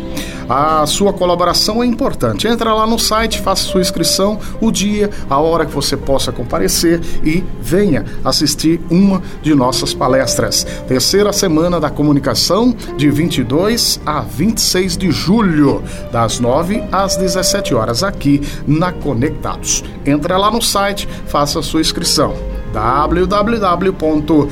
A 0.48 0.84
sua 0.84 1.12
colaboração 1.12 1.80
é 1.80 1.86
importante. 1.86 2.48
Entra 2.48 2.74
lá 2.74 2.84
no 2.84 2.98
site, 2.98 3.40
faça 3.40 3.62
sua 3.62 3.80
inscrição, 3.80 4.36
o 4.60 4.72
dia, 4.72 5.08
a 5.28 5.38
hora 5.38 5.64
que 5.64 5.72
você 5.72 5.96
possa 5.96 6.32
comparecer 6.32 7.00
e 7.22 7.44
venha 7.60 8.04
assistir 8.24 8.80
uma 8.90 9.22
de 9.42 9.54
nossas 9.54 9.94
palestras. 9.94 10.66
Terceira 10.88 11.32
semana 11.32 11.78
da 11.78 11.88
comunicação, 11.88 12.74
de 12.96 13.08
22 13.10 14.00
a 14.04 14.22
26 14.22 14.96
de 14.96 15.12
julho, 15.12 15.84
das 16.10 16.40
9 16.40 16.82
às 16.90 17.16
17 17.16 17.72
horas, 17.72 18.02
aqui 18.02 18.40
na 18.66 18.90
Conectados. 18.90 19.84
Entra 20.04 20.36
lá 20.36 20.50
no 20.50 20.60
site, 20.60 21.06
faça 21.28 21.62
sua 21.62 21.80
inscrição. 21.80 22.34
www 22.72 24.48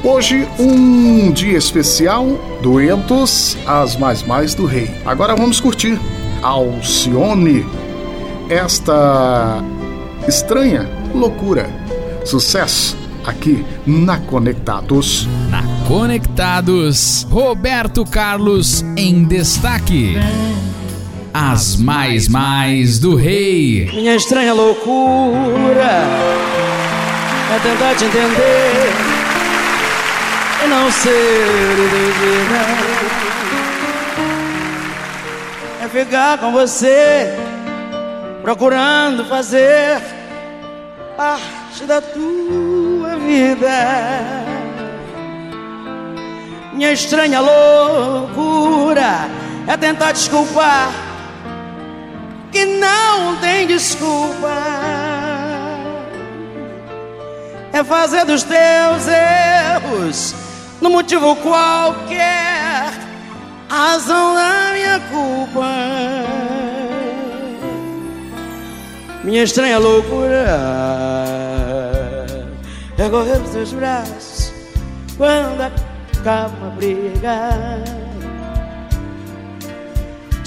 Hoje, 0.03 0.49
um 0.59 1.31
dia 1.31 1.57
especial, 1.57 2.27
duetos, 2.63 3.57
as 3.65 3.97
mais 3.97 4.25
mais 4.25 4.55
do 4.55 4.67
rei. 4.67 4.91
Agora 5.07 5.37
vamos 5.37 5.61
curtir 5.61 6.01
Alcione, 6.43 7.65
esta 8.49 9.63
estranha 10.27 10.91
loucura. 11.15 11.71
Sucesso 12.25 12.97
aqui 13.25 13.65
na 13.87 14.19
Conectados. 14.19 15.29
Na 15.49 15.63
Conectados, 15.87 17.25
Roberto 17.31 18.05
Carlos 18.05 18.85
em 18.97 19.23
destaque. 19.23 20.17
As 21.33 21.77
mais 21.77 22.27
mais 22.29 22.99
do 22.99 23.15
rei. 23.15 23.89
Minha 23.93 24.17
estranha 24.17 24.53
loucura 24.53 26.03
é 27.55 27.59
tentar 27.63 27.95
te 27.95 28.05
entender 28.05 28.93
e 30.65 30.67
não 30.67 30.91
ser 30.91 31.77
devida. 31.93 32.67
É 35.85 35.89
ficar 35.89 36.39
com 36.39 36.51
você, 36.51 37.33
procurando 38.43 39.25
fazer 39.25 40.03
parte 41.17 41.85
da 41.87 42.01
tua 42.01 43.17
vida. 43.25 43.71
Minha 46.73 46.91
estranha 46.91 47.41
loucura 47.41 49.29
é 49.69 49.77
tentar 49.77 50.11
desculpar 50.11 51.10
que 52.51 52.65
não 52.65 53.37
tem 53.37 53.67
desculpa. 53.67 54.55
É 57.73 57.85
fazer 57.85 58.25
dos 58.25 58.43
teus 58.43 59.07
erros 59.07 60.35
no 60.81 60.91
motivo 60.91 61.37
qualquer 61.37 62.93
razão 63.69 64.35
da 64.35 64.73
minha 64.73 65.01
culpa. 65.11 65.67
Minha 69.23 69.43
estranha 69.45 69.79
loucura 69.79 70.47
é 72.99 73.09
correr 73.09 73.39
nos 73.39 73.51
teus 73.51 73.73
braços 73.73 74.53
quando 75.17 75.61
acaba 75.61 76.55
uma 76.57 76.71
briga 76.71 78.00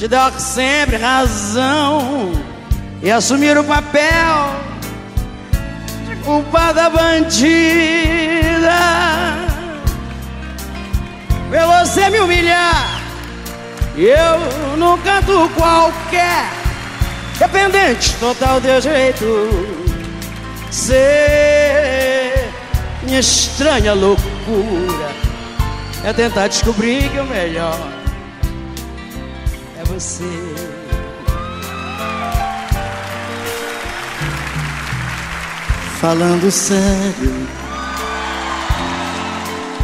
te 0.04 0.08
dar 0.10 0.38
sempre 0.38 0.98
razão 0.98 2.34
e 3.02 3.10
assumir 3.10 3.58
o 3.58 3.64
papel 3.64 4.54
de 6.06 6.16
culpada 6.26 6.90
bandida. 6.90 7.50
Ver 11.50 11.66
você 11.66 12.10
me 12.10 12.20
humilhar 12.20 13.02
eu 13.96 14.76
num 14.76 14.98
canto 14.98 15.50
qualquer, 15.56 16.50
dependente 17.40 18.14
total 18.16 18.60
de 18.60 18.82
jeito. 18.82 19.88
Ser 20.70 22.50
minha 23.04 23.22
estranha 23.22 23.94
loucura 23.94 25.14
é 26.04 26.12
tentar 26.12 26.50
descobrir 26.50 27.10
que 27.10 27.20
o 27.20 27.26
melhor 27.26 28.03
você. 29.94 30.24
Falando 36.02 36.52
sério, 36.52 37.48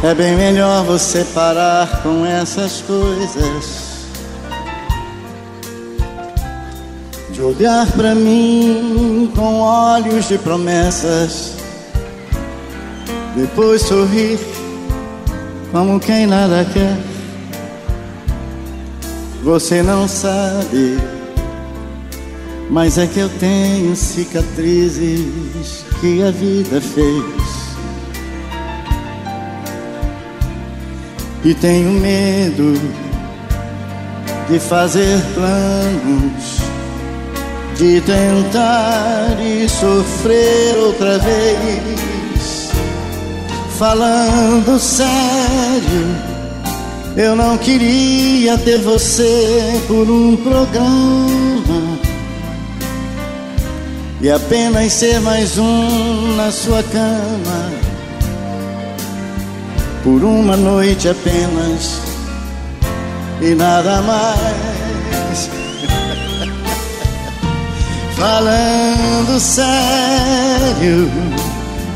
é 0.02 0.14
bem 0.14 0.36
melhor 0.36 0.84
você 0.84 1.24
parar 1.32 2.02
com 2.02 2.26
essas 2.26 2.82
coisas. 2.82 3.90
De 7.30 7.40
olhar 7.40 7.86
pra 7.92 8.14
mim 8.14 9.32
com 9.34 9.60
olhos 9.60 10.28
de 10.28 10.36
promessas. 10.38 11.54
Depois 13.34 13.82
sorrir 13.82 14.38
como 15.72 15.98
quem 16.00 16.26
nada 16.26 16.66
quer. 16.70 17.09
Você 19.42 19.82
não 19.82 20.06
sabe, 20.06 20.98
mas 22.68 22.98
é 22.98 23.06
que 23.06 23.20
eu 23.20 23.28
tenho 23.38 23.96
cicatrizes 23.96 25.84
que 26.00 26.22
a 26.22 26.30
vida 26.30 26.78
fez. 26.80 27.50
E 31.42 31.54
tenho 31.54 31.90
medo 31.92 32.74
de 34.50 34.58
fazer 34.58 35.18
planos, 35.32 36.58
de 37.78 37.98
tentar 38.02 39.38
e 39.40 39.66
sofrer 39.66 40.76
outra 40.76 41.18
vez. 41.18 42.68
Falando 43.78 44.78
sério, 44.78 46.29
eu 47.16 47.34
não 47.34 47.58
queria 47.58 48.56
ter 48.58 48.78
você 48.78 49.80
por 49.88 50.08
um 50.08 50.36
programa 50.36 51.98
e 54.20 54.30
apenas 54.30 54.92
ser 54.92 55.20
mais 55.20 55.56
um 55.56 56.36
na 56.36 56.52
sua 56.52 56.82
cama. 56.82 57.72
Por 60.04 60.22
uma 60.22 60.56
noite 60.56 61.08
apenas 61.08 62.00
e 63.40 63.54
nada 63.54 64.02
mais. 64.02 65.50
Falando 68.16 69.40
sério, 69.40 71.10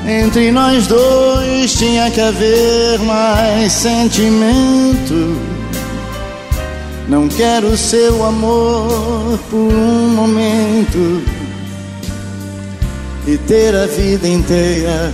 entre 0.06 0.50
nós 0.50 0.86
dois 0.86 1.72
tinha 1.74 2.10
que 2.10 2.20
haver 2.20 2.98
mais 3.00 3.72
sentimento. 3.72 5.38
Não 7.08 7.28
quero 7.28 7.76
seu 7.76 8.24
amor 8.24 9.38
por 9.50 9.72
um 9.72 10.08
momento 10.08 11.22
e 13.26 13.38
ter 13.38 13.74
a 13.74 13.86
vida 13.86 14.28
inteira 14.28 15.12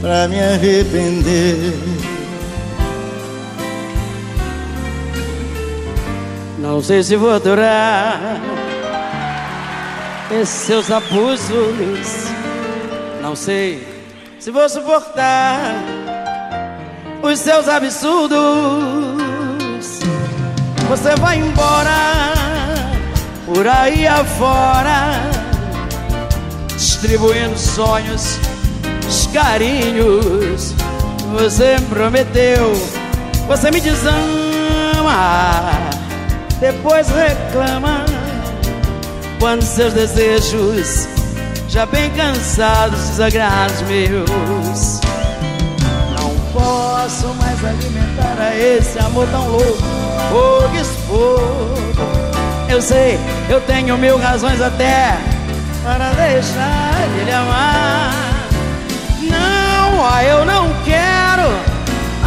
pra 0.00 0.28
me 0.28 0.40
arrepender. 0.40 1.74
Não 6.58 6.82
sei 6.82 7.02
se 7.02 7.16
vou 7.16 7.38
durar 7.40 8.40
esses 10.30 10.48
seus 10.48 10.90
abusos. 10.90 12.29
Não 13.22 13.36
sei 13.36 13.86
se 14.38 14.50
vou 14.50 14.68
suportar 14.68 15.74
os 17.22 17.38
seus 17.38 17.68
absurdos. 17.68 18.38
Você 20.88 21.14
vai 21.16 21.38
embora 21.38 22.32
por 23.46 23.66
aí 23.66 24.06
afora, 24.06 25.20
distribuindo 26.68 27.58
sonhos, 27.58 28.38
os 29.08 29.26
carinhos. 29.28 30.74
Você 31.38 31.78
me 31.78 31.86
prometeu, 31.86 32.72
você 33.46 33.70
me 33.70 33.80
desama 33.80 34.40
depois 36.60 37.08
reclama 37.08 38.04
quando 39.38 39.62
seus 39.62 39.94
desejos 39.94 41.08
já 41.70 41.86
bem 41.86 42.10
cansados 42.10 42.98
desagradam 43.10 43.86
meus. 43.86 45.00
Não 46.18 46.34
posso 46.52 47.28
mais 47.34 47.64
alimentar 47.64 48.36
a 48.40 48.56
esse 48.56 48.98
amor 48.98 49.26
tão 49.28 49.48
louco, 49.48 49.78
fogo 50.30 50.76
expor. 50.76 51.78
Eu 52.68 52.82
sei, 52.82 53.18
eu 53.48 53.60
tenho 53.60 53.96
mil 53.96 54.18
razões 54.18 54.60
até 54.60 55.16
para 55.84 56.10
deixar 56.10 57.08
de 57.14 57.24
lhe 57.24 57.32
amar. 57.32 58.14
Não, 59.22 60.06
ah, 60.06 60.24
eu 60.24 60.44
não 60.44 60.68
quero 60.84 61.48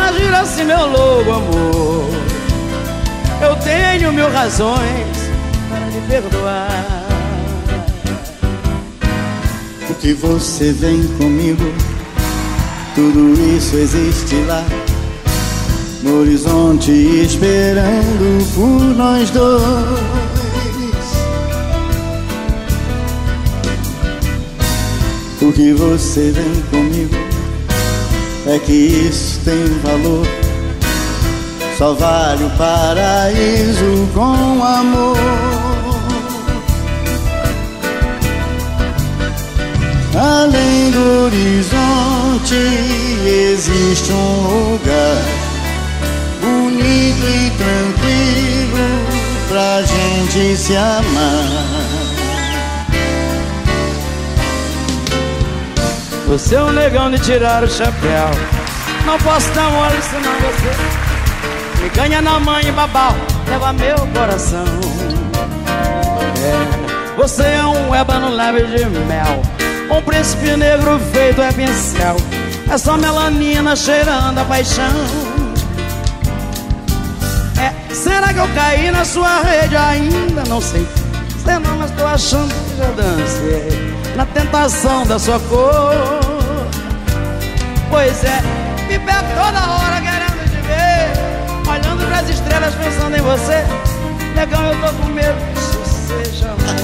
agir 0.08 0.34
assim, 0.34 0.64
meu 0.64 0.88
louco 0.88 1.32
amor. 1.32 2.10
Eu 3.42 3.56
tenho 3.58 4.14
mil 4.14 4.32
razões 4.32 5.30
para 5.70 5.86
lhe 5.88 6.02
perdoar. 6.08 7.03
Que 10.02 10.14
você 10.14 10.74
vem 10.74 11.02
comigo, 11.18 11.64
tudo 12.94 13.34
isso 13.56 13.78
existe 13.78 14.36
lá 14.48 14.62
no 16.04 16.20
horizonte, 16.20 16.92
esperando 16.92 18.54
por 18.54 18.82
nós 18.98 19.30
dois. 19.30 19.64
O 25.42 25.54
que 25.54 25.72
você 25.72 26.32
vem 26.32 26.62
comigo 26.70 27.16
é 28.46 28.60
que 28.60 28.74
isso 28.74 29.40
tem 29.46 29.64
valor. 29.84 30.28
Só 31.78 31.94
vale 31.94 32.44
o 32.44 32.50
paraíso 32.58 34.10
com 34.14 34.62
amor. 34.62 35.83
Além 40.16 40.92
do 40.92 41.26
horizonte 41.26 42.56
existe 43.26 44.12
um 44.12 44.74
lugar 44.74 45.18
bonito 46.40 47.26
e 47.26 47.52
tranquilo 47.58 48.74
pra 49.50 49.82
gente 49.82 50.56
se 50.56 50.76
amar. 50.76 52.14
Você 56.28 56.56
é 56.56 56.64
um 56.64 56.72
negão 56.72 57.10
de 57.10 57.20
tirar 57.20 57.64
o 57.64 57.68
chapéu. 57.68 58.30
Não 59.06 59.18
posso 59.18 59.50
dar 59.52 59.70
mole 59.72 60.02
senão 60.02 60.32
você 60.32 61.04
me 61.84 61.90
ganha 61.90 62.22
na 62.22 62.40
mãe 62.40 62.68
e 62.68 62.72
babau, 62.72 63.16
leva 63.48 63.74
meu 63.74 63.98
coração. 64.14 64.64
É, 66.38 67.16
você 67.18 67.44
é 67.44 67.66
um 67.66 67.94
ébano 67.94 68.30
lábio 68.30 68.66
de 68.68 68.86
mel, 68.86 69.42
um 69.90 70.02
príncipe 70.02 70.56
negro 70.56 71.00
feito 71.12 71.42
é 71.42 71.52
pincel. 71.52 72.16
É 72.72 72.78
só 72.78 72.98
melanina 72.98 73.76
cheirando 73.76 74.40
a 74.40 74.46
paixão. 74.46 74.84
É, 77.60 77.94
será 77.94 78.34
que 78.34 78.40
eu 78.40 78.48
caí 78.56 78.92
na 78.92 79.06
sua 79.06 79.42
rede 79.42 79.76
ainda? 79.76 80.44
Não 80.48 80.62
sei. 80.62 80.88
Sei 81.44 81.60
não, 81.60 81.78
mas 81.78 81.92
tô 81.92 82.06
achando 82.06 82.54
que 82.54 82.78
já 82.78 82.92
dancei 82.92 83.94
na 84.16 84.26
tentação 84.26 85.06
da 85.06 85.20
sua 85.20 85.40
cor. 85.42 85.94
Pois 87.90 88.24
é, 88.24 88.42
me 88.88 88.98
pego 89.00 89.28
toda 89.36 89.60
hora 89.60 90.02
querendo 90.02 90.50
te 90.50 90.62
ver, 90.68 91.70
olhando 91.70 92.08
pras 92.08 92.30
estrelas 92.30 92.74
pensando 92.76 93.16
em 93.16 93.22
você. 93.22 93.64
Legal, 94.36 94.64
eu 94.64 94.82
tô 94.82 94.94
com 94.96 95.10
medo 95.10 95.36
que 95.54 95.60
isso 95.60 95.82
seja 96.08 96.48
amor. 96.48 96.83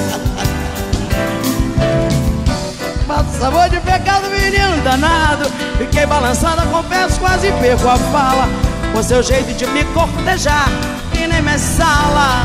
Sabor 3.39 3.69
de 3.69 3.79
pecado, 3.79 4.29
menino 4.29 4.81
danado. 4.83 5.49
Fiquei 5.77 6.05
balançada, 6.05 6.63
confesso, 6.63 7.19
quase 7.19 7.51
perco 7.53 7.87
a 7.87 7.97
fala. 7.97 8.47
Com 8.93 9.03
seu 9.03 9.21
jeito 9.21 9.53
de 9.53 9.65
me 9.67 9.83
cortejar, 9.85 10.67
e 11.13 11.27
nem 11.27 11.41
me 11.41 11.57
sala. 11.57 12.43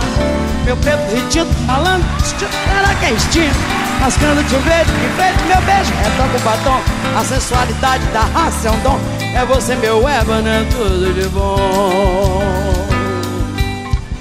Meu 0.64 0.77
preto 0.79 1.14
retinto, 1.14 1.53
falando, 1.66 2.05
será 2.39 2.95
que 2.95 3.07
é 3.07 3.11
instinto? 3.12 3.85
Mascando 4.01 4.43
te 4.45 4.57
vejo, 4.57 4.93
que 4.93 5.09
feito 5.16 5.45
meu 5.47 5.62
beijo 5.62 5.93
Retoca 6.03 6.37
o 6.37 6.41
batom, 6.41 6.81
a 7.18 7.25
sensualidade 7.25 8.05
da 8.07 8.20
raça 8.20 8.68
é 8.68 8.70
um 8.70 8.79
dom 8.81 9.01
É 9.35 9.45
você 9.47 9.75
meu 9.77 10.07
ébano, 10.07 10.47
é 10.47 10.64
tudo 10.64 11.14
de 11.14 11.29
bom 11.29 12.43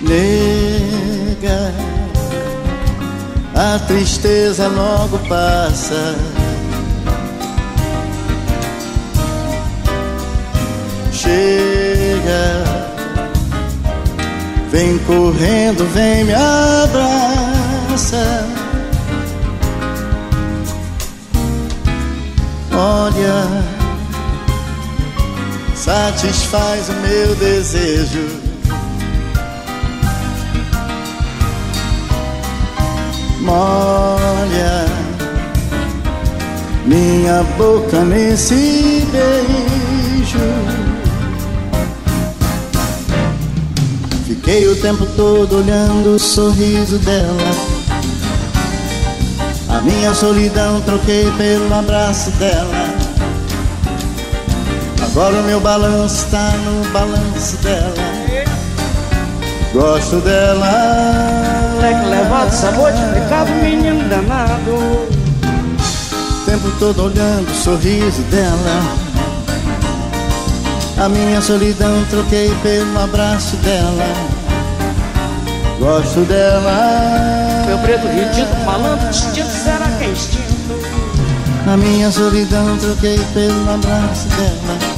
Nega, 0.01 1.73
a 3.55 3.79
tristeza 3.79 4.67
logo 4.67 5.17
passa 5.27 6.15
Chega, 11.23 12.63
vem 14.69 14.97
correndo, 15.07 15.85
vem 15.93 16.25
me 16.25 16.33
abraça 16.33 17.53
Olha, 22.75 23.63
satisfaz 25.73 26.89
o 26.89 26.93
meu 27.07 27.35
desejo. 27.35 28.27
Molha 33.39 34.85
minha 36.85 37.43
boca 37.57 38.03
nesse 38.03 39.07
beijo. 39.11 40.82
Fiquei 44.53 44.67
o 44.67 44.75
tempo 44.75 45.03
todo 45.17 45.57
olhando 45.57 46.13
o 46.13 46.19
sorriso 46.19 46.99
dela. 46.99 47.51
A 49.67 49.81
minha 49.81 50.13
solidão 50.13 50.79
troquei 50.81 51.25
pelo 51.39 51.73
abraço 51.73 52.29
dela. 52.33 52.93
Agora 55.01 55.37
o 55.37 55.43
meu 55.43 55.59
balanço 55.59 56.27
tá 56.29 56.51
no 56.65 56.87
balanço 56.91 57.57
dela. 57.63 57.95
Gosto 59.73 60.17
dela. 60.17 61.71
Moleque 61.73 62.05
levado, 62.05 62.51
sabor 62.51 62.91
de 62.91 63.01
pecado, 63.11 63.49
menino 63.53 64.07
danado. 64.07 65.07
tempo 66.45 66.71
todo 66.77 67.05
olhando 67.05 67.49
o 67.49 67.55
sorriso 67.55 68.21
dela. 68.29 68.83
A 71.03 71.09
minha 71.09 71.41
solidão 71.41 72.05
troquei 72.11 72.53
pelo 72.61 72.99
abraço 72.99 73.55
dela. 73.57 74.32
Gosto 75.79 76.21
dela. 76.21 77.65
Meu 77.67 77.77
preto 77.79 78.07
ridito, 78.07 78.55
malandro, 78.65 79.07
distinto, 79.09 79.49
será 79.49 79.87
que 79.97 80.03
é 80.03 80.07
instinto? 80.09 80.53
A 81.65 81.77
minha 81.77 82.11
solidão 82.11 82.77
troquei 82.77 83.19
pelo 83.33 83.73
abraço 83.73 84.27
dela. 84.29 84.93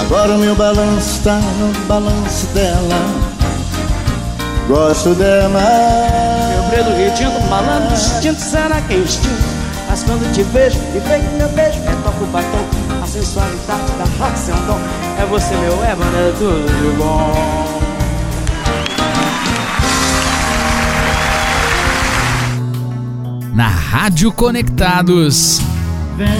Agora 0.00 0.32
o 0.32 0.38
meu 0.38 0.54
balanço 0.54 1.20
tá 1.22 1.36
no 1.36 1.72
balanço 1.86 2.46
dela. 2.48 3.30
Gosto 4.68 5.14
dela. 5.14 5.60
Meu 6.54 6.64
preto 6.70 6.90
ridito, 6.90 7.40
malandro, 7.48 7.88
distinto, 7.94 8.40
será 8.40 8.80
que 8.82 8.94
é 8.94 8.98
instinto? 8.98 9.60
Mas 9.88 10.04
quando 10.04 10.32
te 10.32 10.42
vejo, 10.44 10.78
e 10.94 11.00
feito 11.00 11.34
meu 11.36 11.48
beijo, 11.48 11.80
é 11.80 11.96
toco 12.04 12.22
o 12.22 12.26
batom. 12.28 12.64
A 13.02 13.06
sensualidade 13.06 13.90
da 13.98 14.36
sem 14.36 14.54
dom. 14.66 14.78
É 15.20 15.26
você, 15.26 15.54
meu 15.56 15.84
ébano, 15.84 16.16
é 16.16 16.32
tudo 16.38 16.66
de 16.66 16.96
bom. 16.96 17.69
Na 23.60 23.68
Rádio 23.68 24.32
Conectados, 24.32 25.60
Vem, 26.16 26.30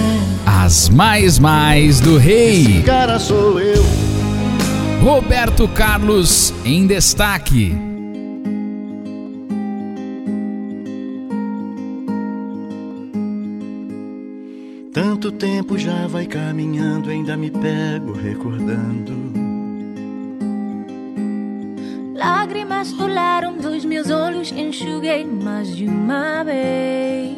as 0.46 0.88
mais 0.88 1.38
mais 1.38 2.00
do 2.00 2.16
rei. 2.16 2.82
cara 2.82 3.18
sou 3.18 3.60
eu. 3.60 3.84
Roberto 5.02 5.68
Carlos 5.68 6.54
em 6.64 6.86
destaque. 6.86 7.76
Tanto 14.90 15.30
tempo 15.30 15.76
já 15.76 16.06
vai 16.06 16.24
caminhando, 16.24 17.10
ainda 17.10 17.36
me 17.36 17.50
pego 17.50 18.14
recordando. 18.14 19.39
Lágrimas 22.50 22.90
rolaram 22.90 23.56
dos 23.58 23.84
meus 23.84 24.10
olhos, 24.10 24.50
enxuguei 24.50 25.24
mais 25.24 25.76
de 25.76 25.86
uma 25.86 26.42
vez. 26.42 27.30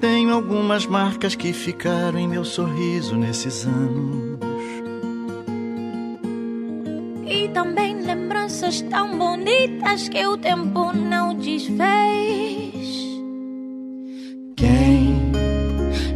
Tenho 0.00 0.32
algumas 0.32 0.86
marcas 0.86 1.34
que 1.34 1.52
ficaram 1.52 2.16
em 2.16 2.28
meu 2.28 2.44
sorriso 2.44 3.16
nesses 3.16 3.66
anos. 3.66 4.38
E 7.26 7.48
também 7.48 8.02
lembranças 8.02 8.82
tão 8.82 9.18
bonitas 9.18 10.08
que 10.08 10.24
o 10.24 10.38
tempo 10.38 10.92
não 10.92 11.34
desfez. 11.34 11.82
Quem 14.54 15.32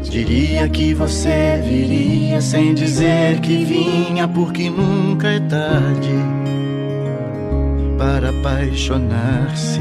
diria 0.05 0.69
que 0.69 0.95
você 0.95 1.61
viria 1.65 2.41
sem 2.41 2.75
dizer 2.75 3.41
que 3.41 3.65
vinha, 3.65 4.29
porque 4.29 4.71
nunca 4.71 5.27
é 5.27 5.41
tarde 5.41 6.36
para 7.99 8.31
apaixonar-se. 8.31 9.81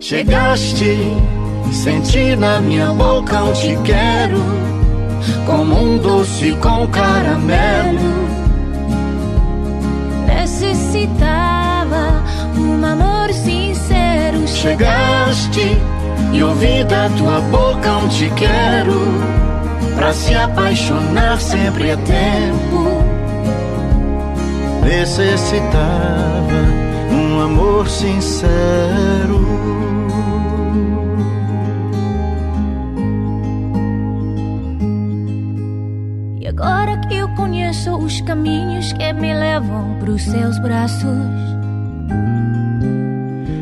Chegaste, 0.00 0.96
senti 1.72 2.34
na 2.36 2.60
minha 2.60 2.92
boca 2.92 3.44
um 3.44 3.52
te 3.52 3.76
quero, 3.84 4.42
como 5.44 5.82
um 5.82 5.98
doce 5.98 6.52
com 6.60 6.86
caramelo. 6.88 8.28
Necessitava 10.26 12.22
um 12.56 12.84
amor 12.84 13.32
sincero. 13.32 14.46
Chegaste 14.46 15.76
e 16.32 16.42
ouvi 16.42 16.84
da 16.84 17.08
tua 17.10 17.40
boca 17.50 17.98
um 17.98 18.08
te 18.08 18.30
quero, 18.30 19.00
pra 19.94 20.12
se 20.12 20.34
apaixonar 20.34 21.38
sempre 21.40 21.90
é 21.90 21.96
tempo. 21.96 22.97
Necessitava 24.88 26.64
um 27.12 27.40
amor 27.40 27.86
sincero. 27.86 29.38
E 36.40 36.48
agora 36.48 36.96
que 37.06 37.16
eu 37.16 37.28
conheço 37.36 37.94
os 37.98 38.22
caminhos 38.22 38.90
que 38.94 39.12
me 39.12 39.34
levam 39.34 39.98
pros 40.00 40.22
seus 40.22 40.58
braços. 40.58 41.58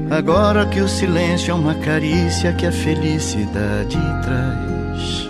Agora 0.09 0.65
que 0.67 0.81
o 0.81 0.89
silêncio 0.89 1.51
é 1.51 1.55
uma 1.55 1.75
carícia 1.75 2.53
que 2.53 2.67
a 2.67 2.73
felicidade 2.73 3.99
traz. 4.23 5.29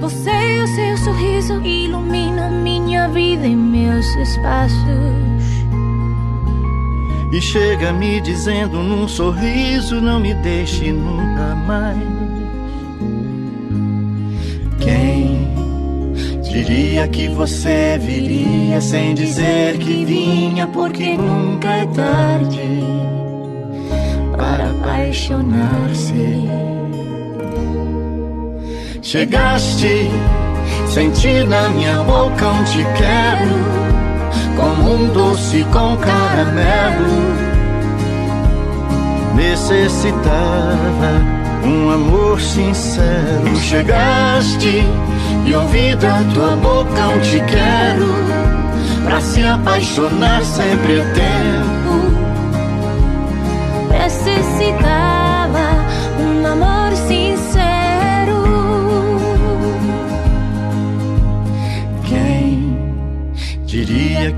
Você 0.00 0.30
e 0.30 0.60
o 0.62 0.66
seu 0.66 0.96
sorriso 0.98 1.64
iluminam 1.64 2.55
vida 3.08 3.46
e 3.46 3.54
meus 3.54 4.06
espaços. 4.16 5.46
E 7.32 7.40
chega 7.40 7.92
me 7.92 8.20
dizendo 8.20 8.82
num 8.82 9.06
sorriso: 9.08 10.00
Não 10.00 10.20
me 10.20 10.34
deixe 10.34 10.92
nunca 10.92 11.54
mais. 11.66 11.98
Quem 14.80 15.48
diria 16.42 17.08
que 17.08 17.28
você 17.28 17.98
viria 18.00 18.80
sem 18.80 19.14
dizer 19.14 19.78
que 19.78 20.04
vinha, 20.04 20.66
porque 20.66 21.16
nunca 21.16 21.68
é 21.68 21.86
tarde 21.86 22.80
para 24.36 24.70
apaixonar-se. 24.70 26.46
Chegaste, 29.02 30.10
senti 30.96 31.44
na 31.44 31.68
minha 31.68 32.02
boca 32.04 32.48
um 32.48 32.64
te 32.64 32.82
quero 32.96 33.50
como 34.56 34.94
um 34.94 35.08
doce 35.08 35.62
com 35.70 35.94
caramelo. 35.98 37.36
Necessitava 39.34 41.20
um 41.62 41.90
amor 41.90 42.40
sincero. 42.40 43.54
Chegaste 43.60 44.84
e 45.44 45.54
ouvi 45.54 45.94
da 45.96 46.22
tua 46.32 46.56
boca 46.56 47.08
um 47.08 47.20
te 47.20 47.40
quero. 47.40 48.14
Pra 49.04 49.20
se 49.20 49.44
apaixonar 49.44 50.42
sempre 50.44 51.00
é 51.00 51.04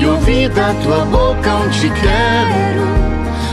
e 0.00 0.06
ouvi 0.06 0.48
da 0.48 0.72
tua 0.82 1.04
boca 1.04 1.54
um 1.54 1.68
te 1.68 1.90
quero. 1.90 2.90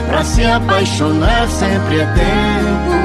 Pra 0.08 0.24
se 0.24 0.46
apaixonar 0.46 1.48
sempre 1.50 2.00
é 2.00 2.06
tempo. 2.06 2.98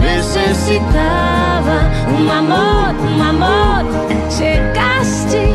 Necessitava 0.00 1.90
Um 2.08 2.30
amor, 2.30 2.94
um 3.04 3.22
amor, 3.22 3.84
chegaste. 4.30 5.52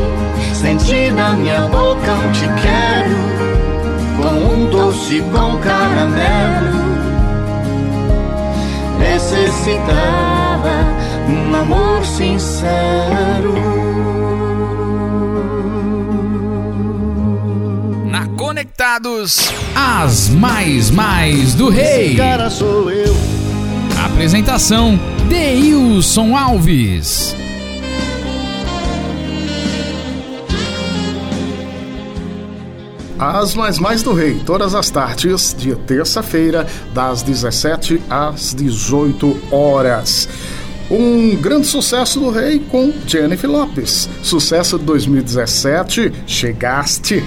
Senti 0.52 1.10
na 1.10 1.30
minha 1.30 1.62
boca 1.62 2.12
um 2.12 2.32
te 2.32 2.48
quero, 2.62 3.16
com 4.22 4.54
um 4.54 4.70
doce 4.70 5.20
com 5.32 5.58
caramelo. 5.58 6.84
necessitava 9.14 10.74
um 11.28 11.54
amor 11.54 12.04
sincero. 12.04 13.23
Conectados, 19.14 19.52
as 19.74 20.28
mais 20.28 20.90
mais 20.90 21.54
do 21.54 21.68
rei. 21.68 22.08
Esse 22.08 22.16
cara 22.16 22.50
sou 22.50 22.90
eu. 22.90 23.14
Apresentação: 24.04 24.98
Deilson 25.28 26.36
Alves. 26.36 27.36
As 33.16 33.54
Mais 33.54 33.78
Mais 33.78 34.02
do 34.02 34.12
Rei, 34.12 34.40
todas 34.44 34.74
as 34.74 34.90
tardes, 34.90 35.54
de 35.56 35.74
terça-feira, 35.76 36.66
das 36.92 37.22
17 37.22 38.02
às 38.10 38.52
18 38.52 39.40
horas. 39.52 40.28
Um 40.90 41.36
grande 41.36 41.66
sucesso 41.68 42.18
do 42.18 42.30
Rei 42.30 42.58
com 42.58 42.92
Jennifer 43.06 43.48
Lopes. 43.48 44.10
Sucesso 44.20 44.78
de 44.78 44.84
2017, 44.84 46.12
Chegaste. 46.26 47.24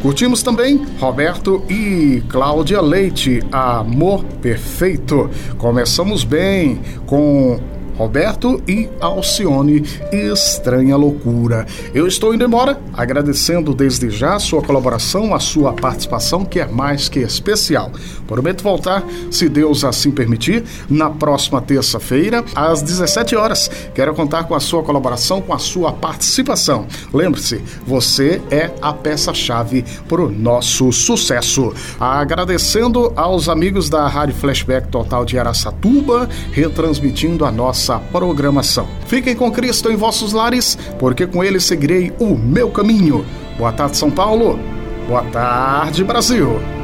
Curtimos 0.00 0.42
também 0.42 0.86
Roberto 1.00 1.64
e 1.68 2.22
Cláudia 2.28 2.80
Leite, 2.80 3.42
Amor 3.50 4.24
Perfeito. 4.40 5.28
Começamos 5.58 6.22
bem 6.22 6.80
com 7.04 7.60
Roberto 7.98 8.62
e 8.68 8.88
Alcione, 9.00 9.82
Estranha 10.12 10.96
Loucura. 10.96 11.66
Eu 11.92 12.06
estou 12.06 12.32
indo 12.32 12.44
embora, 12.44 12.80
agradecendo 12.94 13.74
desde 13.74 14.08
já 14.08 14.36
a 14.36 14.38
sua 14.38 14.62
colaboração, 14.62 15.34
a 15.34 15.40
sua 15.40 15.72
participação, 15.72 16.44
que 16.44 16.60
é 16.60 16.66
mais 16.66 17.08
que 17.08 17.18
especial. 17.18 17.90
Prometo 18.26 18.62
voltar, 18.62 19.04
se 19.32 19.48
Deus 19.48 19.82
assim 19.82 20.12
permitir, 20.12 20.62
na 20.88 21.10
próxima 21.10 21.60
terça-feira, 21.60 22.44
às 22.54 22.82
17 22.82 23.34
horas. 23.34 23.68
Quero 23.92 24.14
contar 24.14 24.44
com 24.44 24.54
a 24.54 24.60
sua 24.60 24.84
colaboração, 24.84 25.42
com 25.42 25.52
a 25.52 25.58
sua 25.58 25.92
participação. 25.92 26.86
Lembre-se, 27.12 27.60
você 27.84 28.40
é 28.48 28.70
a 28.80 28.92
peça-chave 28.92 29.84
para 30.08 30.22
o 30.22 30.30
nosso 30.30 30.92
sucesso. 30.92 31.74
Agradecendo 31.98 33.12
aos 33.16 33.48
amigos 33.48 33.90
da 33.90 34.06
Rádio 34.06 34.36
Flashback 34.36 34.86
Total 34.86 35.24
de 35.24 35.36
Araçatuba, 35.36 36.28
retransmitindo 36.52 37.44
a 37.44 37.50
nossa 37.50 37.87
programação. 37.96 38.88
Fiquem 39.06 39.36
com 39.36 39.52
Cristo 39.52 39.90
em 39.90 39.96
vossos 39.96 40.32
lares, 40.32 40.76
porque 40.98 41.26
com 41.26 41.44
ele 41.44 41.60
seguirei 41.60 42.12
o 42.18 42.34
meu 42.36 42.68
caminho. 42.70 43.24
Boa 43.56 43.72
tarde, 43.72 43.96
São 43.96 44.10
Paulo. 44.10 44.58
Boa 45.06 45.22
tarde, 45.24 46.02
Brasil. 46.02 46.77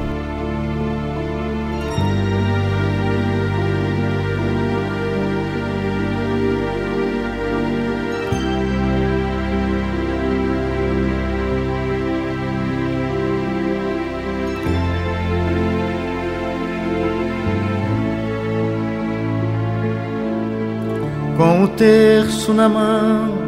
Terço 21.77 22.53
na 22.53 22.69
mão, 22.69 23.39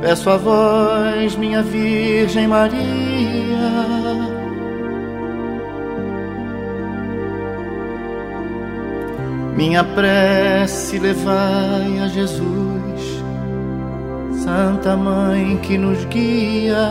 peço 0.00 0.30
a 0.30 0.36
voz, 0.36 1.36
minha 1.36 1.62
Virgem 1.62 2.48
Maria. 2.48 2.80
Minha 9.56 9.84
prece 9.84 10.98
levai 10.98 11.98
a 12.02 12.08
Jesus, 12.08 13.22
Santa 14.42 14.96
Mãe 14.96 15.58
que 15.58 15.76
nos 15.76 16.02
guia. 16.06 16.88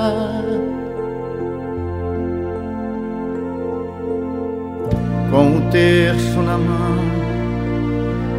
Com 5.32 5.58
o 5.58 5.62
terço 5.72 6.40
na 6.42 6.58
mão, 6.58 7.00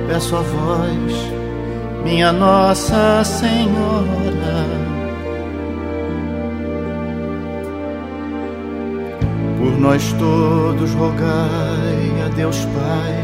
peço 0.08 0.36
a 0.36 0.40
voz, 0.40 1.39
minha 2.04 2.32
Nossa 2.32 3.22
Senhora. 3.24 4.66
Por 9.58 9.78
nós 9.78 10.12
todos 10.14 10.92
rogai 10.94 12.24
a 12.24 12.28
Deus 12.34 12.64
Pai, 12.64 13.14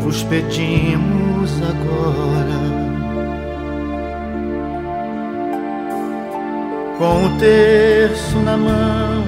vos 0.00 0.22
pedimos 0.24 1.60
agora. 1.62 2.80
Com 6.98 7.26
o 7.26 7.38
terço 7.38 8.38
na 8.40 8.56
mão, 8.56 9.24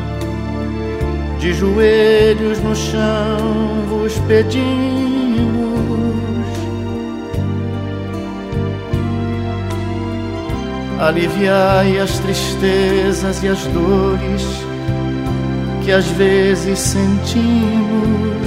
de 1.39 1.55
joelhos 1.55 2.59
no 2.61 2.75
chão, 2.75 3.85
vos 3.89 4.19
pedimos. 4.29 5.22
Aliviai 11.03 11.99
as 11.99 12.21
tristezas 12.21 13.43
e 13.43 13.49
as 13.49 13.67
dores 13.67 14.45
que 15.85 15.91
às 15.91 16.07
vezes 16.13 16.79
sentimos. 16.79 18.47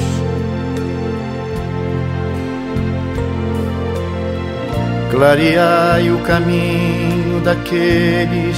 Clareai 5.11 6.09
o 6.09 6.17
caminho 6.19 7.41
daqueles 7.43 8.57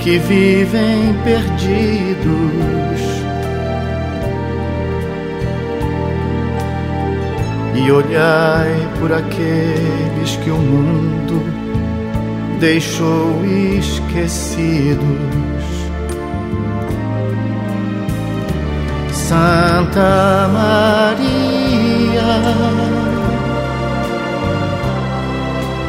que 0.00 0.18
vivem 0.18 1.14
perdidos. 1.24 3.00
E 7.74 7.90
olhai 7.90 8.88
por 9.00 9.10
aqueles 9.10 10.36
que 10.44 10.50
o 10.50 10.58
mundo 10.58 11.51
deixou 12.62 13.44
esquecidos. 13.80 15.02
Santa 19.10 20.48
Maria, 20.52 22.22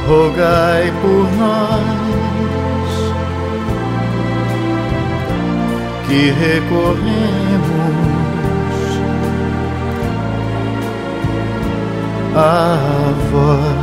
rogai 0.08 0.92
por 1.00 1.32
nós 1.38 1.84
que 6.08 6.32
recorremos 6.32 7.04
a 12.36 13.14
vós. 13.32 13.83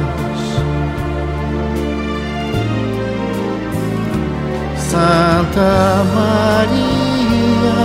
Santa 5.50 6.04
Maria, 6.14 7.78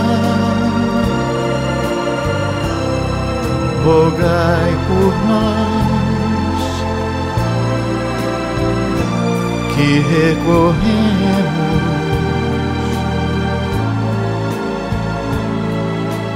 rogai 3.83 4.73
por 4.87 5.13
nós 5.27 6.63
que 9.73 9.87
recorremos 9.99 10.75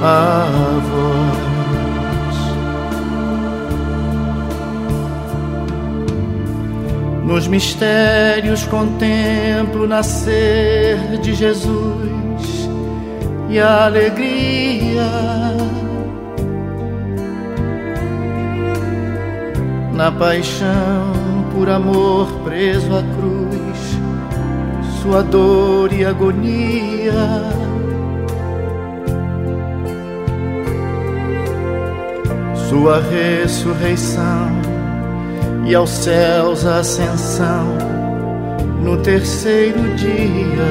a 0.01 0.07
vós. 0.89 1.48
Nos 7.29 7.47
mistérios 7.47 8.65
contemplo 8.65 9.87
nascer 9.87 10.97
de 11.21 11.35
Jesus 11.35 12.67
e 13.47 13.59
a 13.59 13.85
alegria. 13.85 15.05
Na 19.93 20.11
paixão, 20.11 21.45
por 21.53 21.69
amor 21.69 22.31
preso 22.43 22.97
à 22.97 23.03
cruz, 23.03 23.99
sua 25.03 25.21
dor 25.21 25.93
e 25.93 26.03
agonia. 26.03 27.13
Sua 32.67 32.99
ressurreição 32.99 34.68
e 35.69 35.75
aos 35.75 35.91
céus 35.91 36.65
ascensão 36.65 37.77
no 38.81 38.97
terceiro 38.97 39.79
dia. 39.95 40.65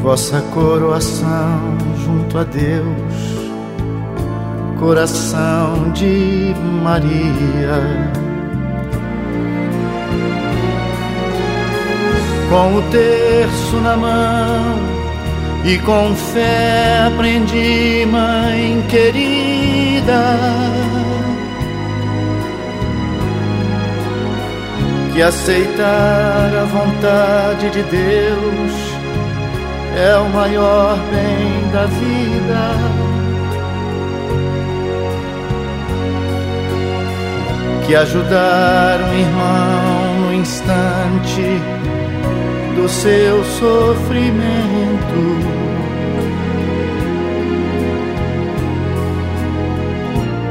Vossa 0.00 0.40
coroação 0.52 1.78
junto 2.04 2.36
a 2.36 2.42
Deus, 2.42 3.52
coração 4.80 5.92
de 5.92 6.52
Maria. 6.82 8.10
Com 12.50 12.76
o 12.76 12.82
terço 12.90 13.76
na 13.76 13.96
mão 13.96 14.78
e 15.64 15.78
com 15.78 16.12
fé 16.14 17.06
aprendi, 17.06 18.04
mãe 18.10 18.82
querida, 18.88 19.37
que 25.18 25.22
aceitar 25.22 26.54
a 26.54 26.64
vontade 26.64 27.70
de 27.70 27.82
Deus 27.82 28.72
é 29.96 30.16
o 30.16 30.28
maior 30.28 30.96
bem 31.10 31.70
da 31.72 31.86
vida. 31.86 32.70
Que 37.84 37.96
ajudar 37.96 39.00
um 39.00 39.14
irmão 39.14 40.20
no 40.20 40.34
instante 40.34 41.60
do 42.76 42.88
seu 42.88 43.44
sofrimento. 43.44 45.57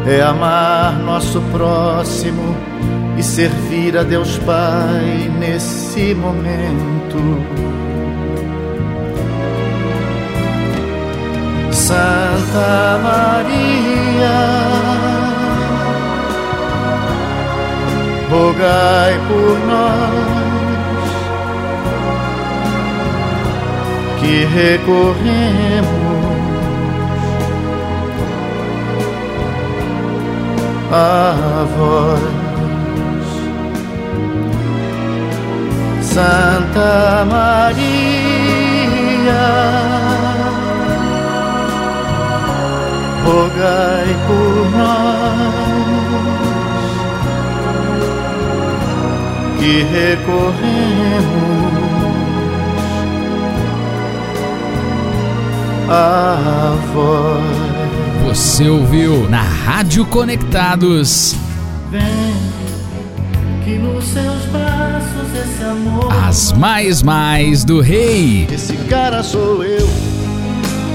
É 0.09 0.21
amar 0.21 0.93
nosso 0.99 1.41
próximo 1.51 2.55
e 3.17 3.23
servir 3.23 3.97
a 3.97 4.03
Deus 4.03 4.37
Pai 4.37 5.29
nesse 5.37 6.15
momento. 6.15 7.43
Santa 11.73 12.99
Maria, 13.03 14.37
rogai 18.29 19.19
por 19.27 19.59
nós 19.67 20.37
que 24.21 24.45
recorremos 24.45 26.06
a 30.91 31.65
vós, 31.77 32.21
Santa 36.01 37.25
Maria. 37.29 38.17
rogai 43.27 44.15
por 44.27 44.71
nós 44.77 45.57
que 49.59 49.83
recorremos 49.83 51.27
a 55.89 56.75
vós. 56.93 57.66
Você 58.27 58.67
ouviu 58.67 59.29
na 59.29 59.41
Rádio 59.41 60.05
Conectados 60.05 61.33
Vem 61.89 62.35
que 63.63 63.77
nos 63.77 64.03
seus 64.03 64.43
braços 64.47 65.33
esse 65.33 65.63
amor. 65.63 66.11
as 66.25 66.51
mais 66.51 67.01
mais 67.01 67.63
do 67.63 67.79
rei. 67.79 68.45
Esse 68.51 68.75
cara 68.89 69.23
sou 69.23 69.63
eu. 69.63 69.89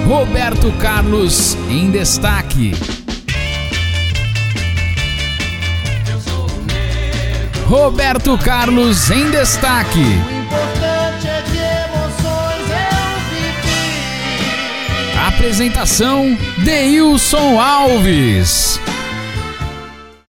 Roberto 0.06 0.70
Carlos 0.72 1.56
em 1.70 1.90
destaque. 1.90 2.74
Roberto 7.66 8.36
Carlos 8.36 9.10
em 9.10 9.30
destaque. 9.30 10.00
O 10.00 10.02
importante 10.02 11.28
é 11.28 11.42
que 11.50 11.56
emoções 11.56 12.68
eu 12.68 13.08
vivi. 13.30 15.16
Apresentação 15.28 16.36
Deilson 16.64 17.58
Alves. 17.58 18.71